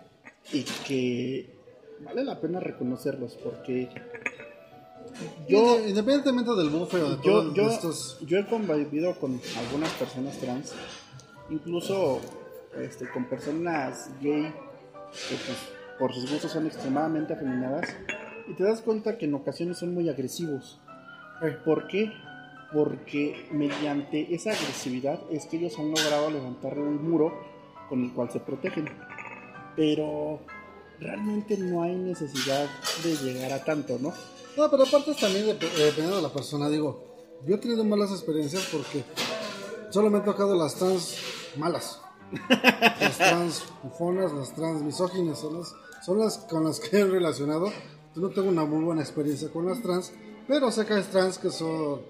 [0.53, 1.59] y que
[2.05, 3.89] vale la pena reconocerlos porque
[5.49, 8.19] yo, independientemente del bufeo de todos yo, estos...
[8.27, 10.73] yo he convivido con algunas personas trans,
[11.51, 12.21] incluso
[12.79, 14.53] este, con personas gay
[15.29, 15.59] que pues,
[15.99, 17.89] por sus gustos son extremadamente afeminadas,
[18.49, 20.81] y te das cuenta que en ocasiones son muy agresivos.
[21.43, 22.13] Eh, ¿Por qué?
[22.73, 27.33] Porque mediante esa agresividad es que ellos han logrado levantar un muro
[27.89, 28.89] con el cual se protegen.
[29.77, 30.41] Pero
[30.99, 32.67] realmente no hay necesidad
[33.05, 34.13] de llegar a tanto, ¿no?
[34.59, 37.15] No, pero aparte también dependiendo de la persona, digo,
[37.47, 39.05] yo he tenido malas experiencias porque
[39.89, 41.15] solo me han tocado las trans
[41.57, 42.01] malas.
[43.01, 47.73] las trans bufonas, las trans misóginas, son las, son las con las que he relacionado.
[48.17, 50.13] Yo no tengo una muy buena experiencia con las trans,
[50.49, 52.01] pero sé que hay trans que son,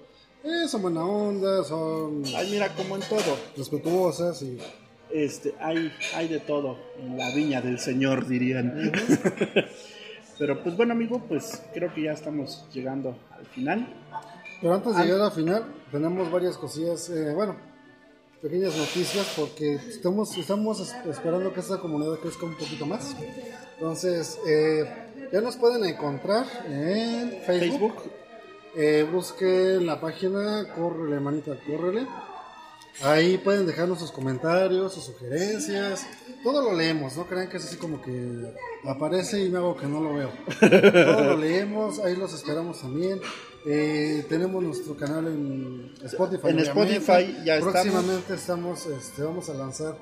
[0.43, 2.23] eh, son buena onda, son...
[2.35, 3.37] Ay, mira, como en todo.
[3.55, 4.57] Respetuosas y...
[5.11, 8.91] Este, hay, hay de todo en la viña del Señor, dirían.
[10.39, 13.93] Pero pues bueno, amigo, pues creo que ya estamos llegando al final.
[14.61, 17.57] Pero antes de llegar al final, tenemos varias cosillas, eh, bueno,
[18.41, 23.17] pequeñas noticias, porque estamos, estamos esperando que esta comunidad crezca un poquito más.
[23.73, 24.85] Entonces, eh,
[25.31, 27.95] ya nos pueden encontrar en Facebook.
[28.75, 32.07] Eh, busquen la página, córrele, manita, córrele.
[33.01, 36.05] Ahí pueden dejarnos sus comentarios, sus sugerencias.
[36.43, 38.53] Todo lo leemos, no crean que es así como que
[38.85, 40.31] aparece y me hago que no lo veo.
[40.59, 43.21] Todo lo leemos, ahí los esperamos también.
[43.65, 46.47] Eh, tenemos nuestro canal en Spotify.
[46.49, 49.97] En Spotify ya Próximamente estamos, este, vamos a lanzar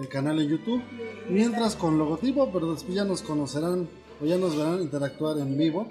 [0.00, 0.82] el canal en YouTube.
[1.28, 3.88] Mientras con logotipo, pero después ya nos conocerán
[4.22, 5.86] o ya nos verán interactuar en vivo.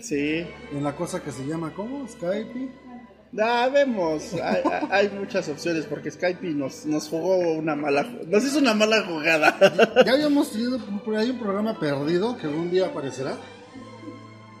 [0.00, 0.46] Sí.
[0.72, 2.06] En la cosa que se llama, ¿cómo?
[2.08, 2.83] Skype.
[3.36, 4.30] Ah, vemos,
[4.90, 9.58] hay, muchas opciones porque Skype nos, nos jugó una mala, nos hizo una mala jugada.
[10.06, 13.36] Ya habíamos tenido por ahí un programa perdido que algún día aparecerá.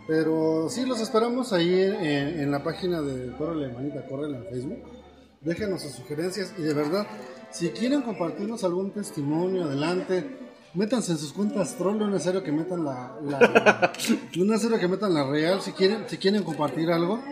[0.08, 4.78] Pero sí, los esperamos ahí en, la página de Córrele Manita, Córrele en Facebook.
[5.40, 7.06] Déjenos sus sugerencias y de verdad,
[7.52, 10.40] si quieren compartirnos algún testimonio, adelante.
[10.74, 13.92] Métanse en sus cuentas troll, no es necesario que metan la, la,
[14.36, 15.62] no es necesario que metan la real.
[15.62, 17.22] Si quieren, si quieren compartir algo,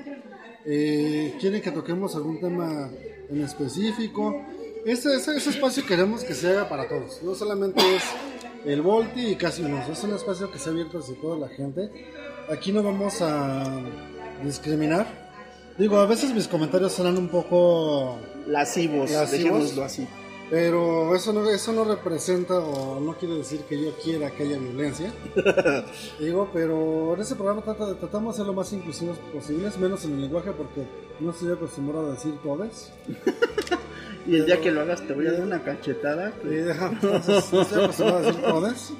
[0.65, 2.91] eh, quieren que toquemos algún tema
[3.31, 4.45] en específico.
[4.85, 8.03] Ese, ese, espacio queremos que sea para todos, no solamente es
[8.65, 11.91] el Volti y casi unos, es un espacio que sea abierto hacia toda la gente.
[12.51, 13.81] Aquí no vamos a
[14.45, 15.07] discriminar,
[15.79, 19.31] Digo, a veces mis comentarios serán un poco lascivos, Lascivos.
[19.31, 20.07] dejémoslo así.
[20.53, 24.59] Pero eso no, eso no representa o no quiere decir que yo quiera que haya
[24.59, 25.11] violencia.
[26.21, 30.13] Digo, pero en este programa trata tratamos de ser lo más inclusivos posibles, menos en
[30.13, 30.87] el lenguaje porque
[31.21, 32.93] no estoy acostumbrado a decir todes.
[34.25, 36.33] Y el día que lo hagas te voy a dar una cachetada.
[36.45, 38.93] Y deja- entonces, no estoy acostumbrado a decir todes.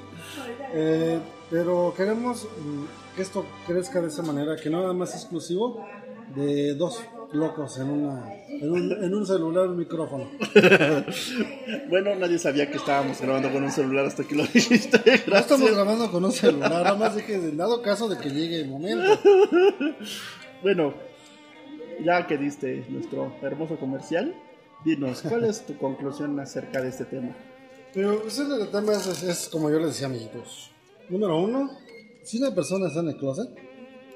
[0.73, 5.79] Eh, pero queremos mm, que esto crezca de esa manera, que no nada más exclusivo
[6.35, 6.99] de dos
[7.33, 10.29] locos en, una, en, un, en un celular, un micrófono.
[11.89, 14.97] Bueno, nadie sabía que estábamos grabando con un celular hasta que lo dijiste.
[15.27, 15.71] No estamos Gracias.
[15.73, 19.19] grabando con un celular, nada más dije, en dado caso de que llegue el momento.
[20.61, 20.93] Bueno,
[22.05, 24.33] ya que diste nuestro hermoso comercial,
[24.85, 27.35] dinos, ¿cuál es tu conclusión acerca de este tema?
[27.93, 30.71] Pero ese el tema es, es- es como yo les decía, amiguitos.
[31.09, 31.69] Número uno,
[32.23, 33.49] si una persona está en el closet,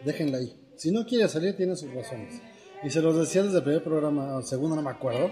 [0.06, 0.56] déjenla ahí.
[0.78, 2.42] Si no quiere salir, tiene sus razones.
[2.84, 5.30] Y se los decía desde el primer programa, o segundo, no me acuerdo.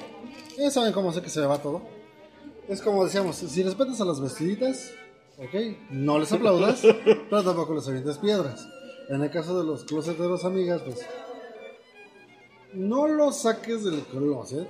[0.57, 1.81] Ya saben cómo sé que se me va todo.
[2.67, 4.91] Es como decíamos, si respetas a las vestiditas,
[5.37, 6.81] ok, no les aplaudas,
[7.29, 8.67] pero tampoco les avientes piedras.
[9.09, 11.05] En el caso de los closeteros, amigas, pues
[12.73, 14.67] no lo saques del closet,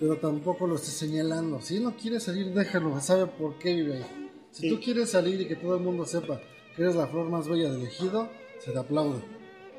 [0.00, 1.60] pero tampoco lo estés señalando.
[1.60, 4.30] Si no quiere salir, déjalo, sabe por qué vive ahí.
[4.50, 4.68] Si Sí.
[4.74, 6.40] tú quieres salir y que todo el mundo sepa
[6.74, 9.20] que eres la flor más bella del ejido, se te aplaude.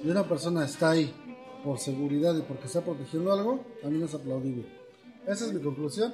[0.01, 1.13] Si una persona está ahí
[1.63, 4.65] por seguridad y porque está protegiendo algo, también es aplaudible.
[5.27, 6.13] Esa es mi conclusión.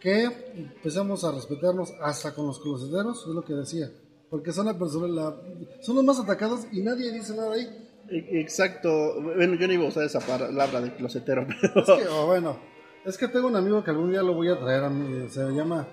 [0.00, 0.24] Que
[0.54, 3.90] empezamos a respetarnos hasta con los closeteros, es lo que decía.
[4.30, 5.36] Porque son, la persona, la-
[5.80, 7.66] son los más atacados y nadie dice nada ahí.
[8.08, 9.20] E- Exacto.
[9.20, 11.80] Bueno, yo no iba a usar esa palabra de closetero, pero...
[11.80, 12.56] Es que, oh, bueno,
[13.04, 15.40] es que tengo un amigo que algún día lo voy a traer a mí, se
[15.50, 15.88] llama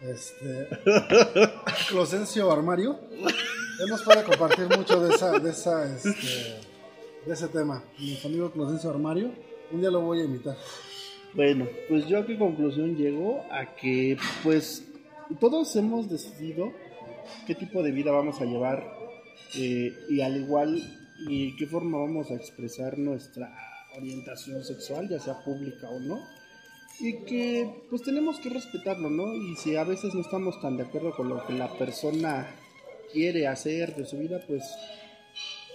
[0.00, 0.68] este
[1.88, 2.98] Closencio Armario.
[3.88, 6.60] Nos puede compartir mucho de esa, de esa, este,
[7.26, 7.84] de ese tema.
[7.98, 9.30] Nuestro amigo Closencio Armario,
[9.72, 10.56] un día lo voy a invitar.
[11.34, 14.84] Bueno, pues yo a qué conclusión llego a que pues
[15.38, 16.72] todos hemos decidido
[17.46, 18.84] qué tipo de vida vamos a llevar
[19.56, 20.82] eh, y al igual
[21.28, 23.54] y qué forma vamos a expresar nuestra
[23.96, 26.18] orientación sexual, ya sea pública o no.
[26.98, 29.34] Y que pues tenemos que respetarlo, ¿no?
[29.34, 32.54] Y si a veces no estamos tan de acuerdo con lo que la persona
[33.12, 34.64] quiere hacer de su vida, pues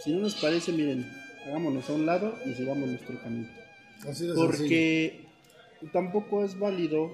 [0.03, 3.47] si no nos parece, miren, hagámonos a un lado y sigamos nuestro camino.
[4.07, 4.45] Así de sencillo.
[4.47, 5.19] Porque
[5.91, 7.11] tampoco es válido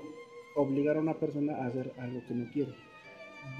[0.56, 2.72] obligar a una persona a hacer algo que no quiere.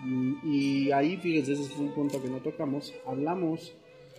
[0.04, 2.94] Mm, Y ahí, fíjense, ese es un punto que no tocamos.
[3.06, 3.74] Hablamos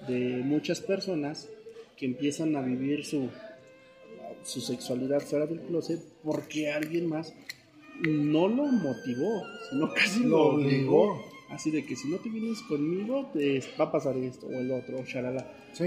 [0.09, 1.49] de muchas personas
[1.97, 3.29] que empiezan a vivir su,
[4.43, 7.35] su sexualidad fuera del closet porque alguien más
[8.01, 11.03] no lo motivó, sino casi lo, Lo obligó.
[11.13, 11.33] obligó.
[11.51, 14.71] Así de que si no te vienes conmigo, te va a pasar esto o el
[14.73, 15.85] otro, o shalala Sí,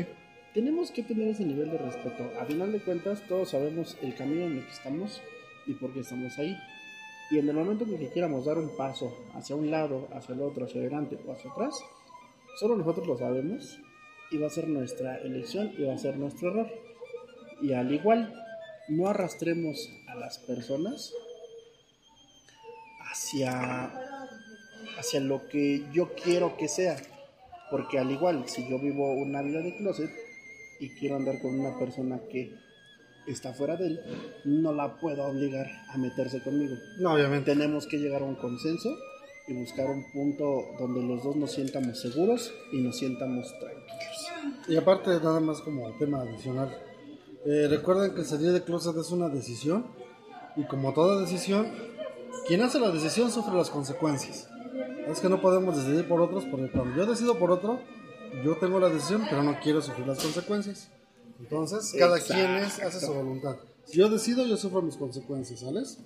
[0.55, 2.31] tenemos que tener ese nivel de respeto.
[2.39, 5.21] A final de cuentas, todos sabemos el camino en el que estamos
[5.67, 6.57] y por qué estamos ahí.
[7.29, 10.41] Y en el momento en que quieramos dar un paso hacia un lado, hacia el
[10.41, 11.77] otro, hacia adelante o hacia atrás,
[12.57, 13.79] solo nosotros lo sabemos
[14.31, 16.71] y va a ser nuestra elección y va a ser nuestro error.
[17.61, 18.33] Y al igual,
[18.87, 21.13] no arrastremos a las personas
[23.11, 23.91] hacia,
[24.97, 26.95] hacia lo que yo quiero que sea.
[27.69, 30.24] Porque al igual, si yo vivo una vida de closet
[30.79, 32.53] y quiero andar con una persona que
[33.27, 33.99] está fuera de él,
[34.45, 36.75] no la puedo obligar a meterse conmigo.
[36.99, 37.51] no, obviamente.
[37.51, 38.89] Tenemos que llegar a un consenso
[39.47, 44.65] y buscar un punto donde los dos nos sientamos seguros y nos sientamos tranquilos.
[44.67, 46.75] Y aparte, nada más como tema adicional.
[47.45, 49.85] eh, recuerden que salir de closet es una decisión.
[50.55, 51.67] Y como toda decisión,
[52.47, 54.47] quien hace la decisión sufre las consecuencias.
[55.07, 57.79] Es que no podemos decidir por otros, porque cuando yo decido por otro,
[58.43, 60.89] yo tengo la decisión, pero no quiero sufrir las consecuencias.
[61.39, 63.57] Entonces, cada quien es, hace su voluntad.
[63.85, 65.99] Si yo decido, yo sufro mis consecuencias, ¿sales?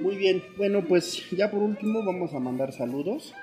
[0.00, 3.34] Muy bien, bueno, pues ya por último vamos a mandar saludos.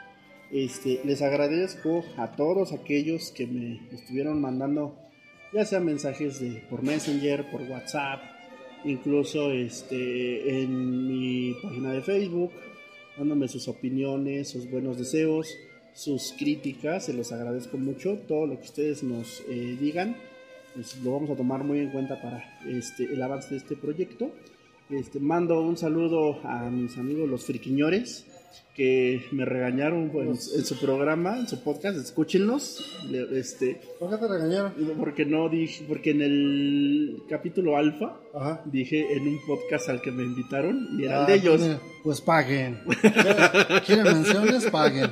[0.52, 4.96] Este, les agradezco a todos aquellos que me estuvieron mandando,
[5.52, 8.22] ya sea mensajes de, por Messenger, por WhatsApp,
[8.86, 12.52] incluso este, en mi página de Facebook,
[13.18, 15.50] dándome sus opiniones, sus buenos deseos,
[15.96, 17.06] sus críticas.
[17.06, 18.20] Se los agradezco mucho.
[18.28, 20.16] Todo lo que ustedes nos eh, digan,
[20.76, 24.32] pues lo vamos a tomar muy en cuenta para este, el avance de este proyecto.
[24.92, 28.28] Este, mando un saludo a mis amigos los friquiñores
[28.76, 30.36] que me regañaron en, en
[30.66, 32.98] su programa, en su podcast, escúchenlos.
[33.32, 34.74] Este, ¿Por qué te regañaron?
[35.00, 38.62] porque no dije, porque en el capítulo alfa Ajá.
[38.66, 41.62] dije en un podcast al que me invitaron y era el Ah, de ellos.
[41.62, 42.80] pues, Pues paguen.
[42.86, 44.66] ¿Quieren- ¿Quieren menciones?
[44.70, 45.10] Paguen.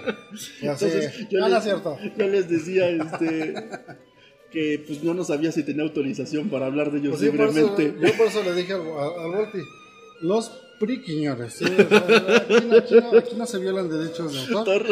[0.61, 1.97] Entonces, yo, no, les, es cierto.
[2.17, 3.53] yo les decía este,
[4.51, 7.47] que pues no nos sabía si tenía autorización para hablar de ellos Pues sí, por
[7.47, 8.07] eso- libremente.
[8.07, 9.59] yo por eso le dije al, al Volti,
[10.21, 10.51] los
[10.85, 11.53] priquiñores.
[11.53, 11.65] ¿sí?
[11.65, 14.85] Aquí, no, aquí no- aquí no se violan derechos de autor.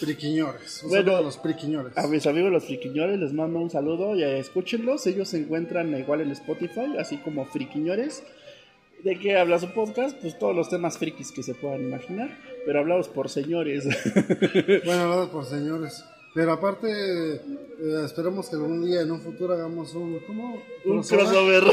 [0.00, 0.82] Priquiñores.
[0.84, 1.96] Un Bueno, a los priquiñores.
[1.96, 5.06] A mis amigos los friquiñores les mando un saludo y eh, escúchenlos.
[5.06, 8.22] Ellos se encuentran igual en Spotify, así como friquiñores.
[9.04, 10.16] ¿De qué habla su podcast?
[10.20, 12.36] Pues todos los temas frikis que se puedan imaginar,
[12.66, 13.84] pero hablados por señores.
[14.84, 16.04] Bueno, hablado por señores.
[16.34, 17.40] Pero aparte, eh,
[18.04, 20.18] esperemos que algún día en un futuro hagamos un.
[20.26, 20.60] ¿Cómo?
[20.84, 21.64] un crossover.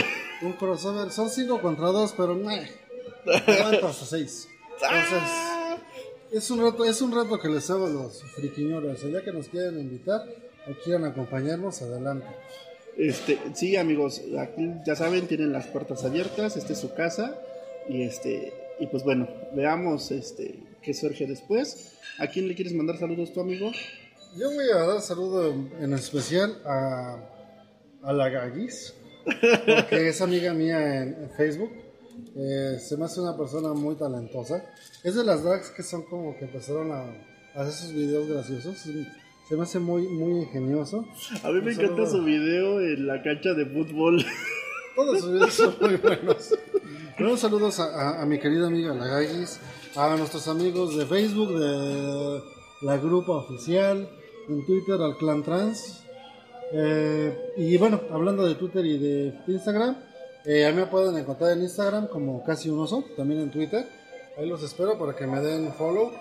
[0.41, 1.11] Un crossover.
[1.11, 2.49] Son cinco contra dos, pero no.
[3.25, 4.47] Aguanta hasta seis.
[4.73, 5.23] Entonces,
[6.31, 9.01] es un reto, es un reto que les hago a los friquiñores.
[9.09, 10.21] Ya que nos quieran invitar
[10.67, 12.27] o quieran acompañarnos, adelante.
[12.97, 17.37] Este, sí, amigos, aquí ya saben, tienen las puertas abiertas, esta es su casa
[17.89, 21.93] y este y pues bueno, veamos este qué surge después.
[22.19, 23.71] ¿A quién le quieres mandar saludos tu amigo?
[24.37, 27.17] Yo voy a dar saludo en, especial a,
[28.03, 28.93] a la Gaguis,
[29.65, 31.71] porque es amiga mía en, en Facebook.
[32.35, 34.63] Eh, se me hace una persona muy talentosa.
[35.03, 37.01] Es de las drags que son como que empezaron a,
[37.55, 38.77] a hacer sus videos graciosos.
[39.47, 41.05] Se me hace muy, muy ingenioso.
[41.43, 44.23] A mí me encanta su video en la cancha de fútbol.
[44.95, 46.53] Todos sus videos son muy buenos.
[47.19, 49.19] Bueno, saludos a, a- a mi querida amiga La
[49.97, 52.41] a nuestros amigos de Facebook, de
[52.81, 54.09] la grupa oficial,
[54.49, 56.03] en Twitter al Clan Trans.
[56.73, 59.95] Eh, y bueno, hablando de Twitter y de Instagram,
[60.45, 63.87] eh, a mí me pueden encontrar en Instagram como casi un oso, también en Twitter.
[64.37, 66.11] Ahí los espero para que me den follow.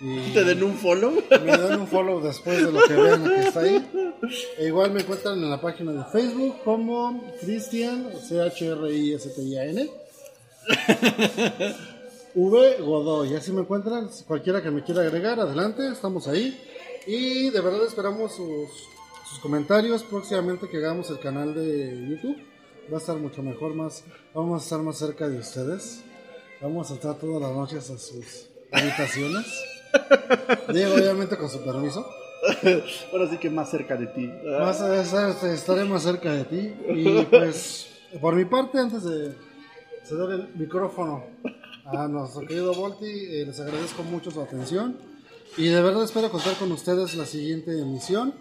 [0.00, 1.12] Y Te den un follow.
[1.30, 4.18] me dan un follow después de lo que vean que está ahí.
[4.58, 9.90] E igual me encuentran en la página de Facebook como Cristian, C-H-R-I-S-T-I-A-N.
[12.34, 14.10] V Godoy, así me encuentran.
[14.26, 16.60] Cualquiera que me quiera agregar, adelante, estamos ahí.
[17.06, 18.70] Y de verdad esperamos sus,
[19.28, 22.51] sus comentarios próximamente que hagamos el canal de YouTube.
[22.90, 24.04] Va a estar mucho mejor, más
[24.34, 26.02] vamos a estar más cerca de ustedes.
[26.60, 29.46] Vamos a estar todas las noches a sus habitaciones.
[30.72, 32.06] Diego, obviamente con su permiso.
[33.12, 34.30] Ahora sí que más cerca de ti.
[34.58, 36.74] Más, eh, estaré más cerca de ti.
[36.94, 37.88] Y pues,
[38.20, 39.34] por mi parte, antes de
[40.04, 41.24] ceder el micrófono
[41.84, 44.96] a nuestro querido Volti, eh, les agradezco mucho su atención.
[45.56, 48.34] Y de verdad espero contar con ustedes la siguiente emisión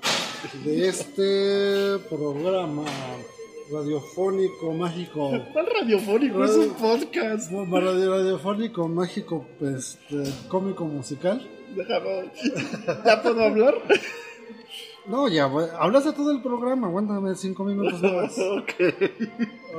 [0.63, 2.85] de este programa
[3.71, 5.31] radiofónico mágico.
[5.53, 6.43] ¿Cuál radiofónico?
[6.43, 7.51] Es un podcast.
[7.51, 11.47] Radio, radiofónico mágico, pues, eh, cómico musical.
[11.75, 12.31] Déjame.
[13.05, 13.75] ¿Ya puedo hablar?
[15.07, 18.37] No, ya, güey, hablas de todo el programa, aguántame cinco minutos más.
[18.37, 18.71] ok.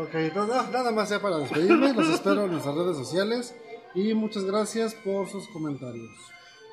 [0.02, 1.92] Ok, no, nada más ya para despedirme.
[1.92, 3.54] Los espero en nuestras redes sociales.
[3.94, 6.10] Y muchas gracias por sus comentarios.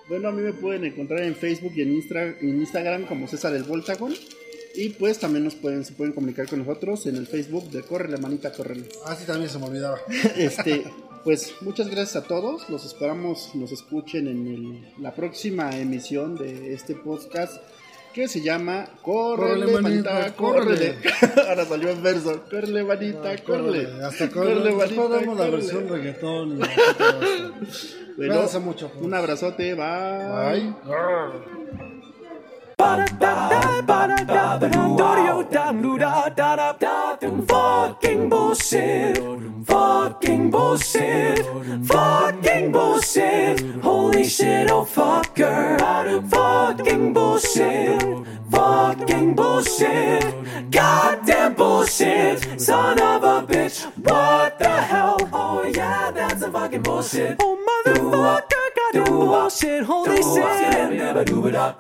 [0.07, 3.53] Bueno, a mí me pueden encontrar en Facebook y en, Instra- en Instagram como César
[3.53, 4.13] el Voltagon.
[4.82, 8.09] Y pues también nos pueden, se pueden comunicar con nosotros en el Facebook de Corre
[8.09, 8.75] la Manita, Corre.
[9.05, 9.97] Ah, sí, también se me olvidaba.
[10.38, 10.84] Este,
[11.23, 12.69] pues muchas gracias a todos.
[12.69, 17.61] Los esperamos, nos escuchen en el- la próxima emisión de este podcast
[18.13, 20.95] que se llama Corre Córrele, manita, manita, córrele.
[21.47, 22.43] Ahora salió en verso.
[22.49, 23.88] Corre manita, corre.
[24.03, 26.59] Hasta Corre, con manita, después damos la versión reggaetón.
[26.59, 26.61] y.
[28.19, 28.89] Bueno, Cuídense mucho.
[28.89, 29.05] pues.
[29.05, 30.73] un abrazote, bye.
[30.84, 31.88] Bye.
[37.47, 39.17] Fucking bullshit.
[39.65, 41.45] Fucking bullshit.
[41.86, 43.61] Fucking bullshit.
[43.82, 45.77] Holy shit, oh fucker.
[46.30, 48.01] Fucking bullshit.
[48.49, 50.71] Fucking bullshit.
[50.71, 52.61] Goddamn bullshit.
[52.61, 53.86] Son of a bitch.
[54.03, 55.17] What the hell?
[55.34, 55.59] Oh
[56.30, 57.38] that's a fucking bullshit.
[57.39, 59.84] Oh motherfucker, goddamn bullshit.
[59.84, 60.23] Holy shit.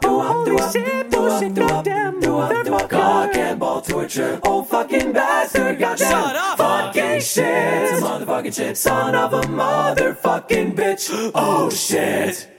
[0.03, 2.89] Holy shit, bullshit, goddamn motherfucker.
[2.89, 4.39] Cock and ball torture.
[4.43, 6.09] Oh fucking bastard, goddamn.
[6.09, 6.57] Shut up.
[6.57, 8.03] Fucking shit.
[8.03, 8.77] Motherfucking shit.
[8.77, 11.31] Son of a motherfucking bitch.
[11.35, 12.49] Oh shit.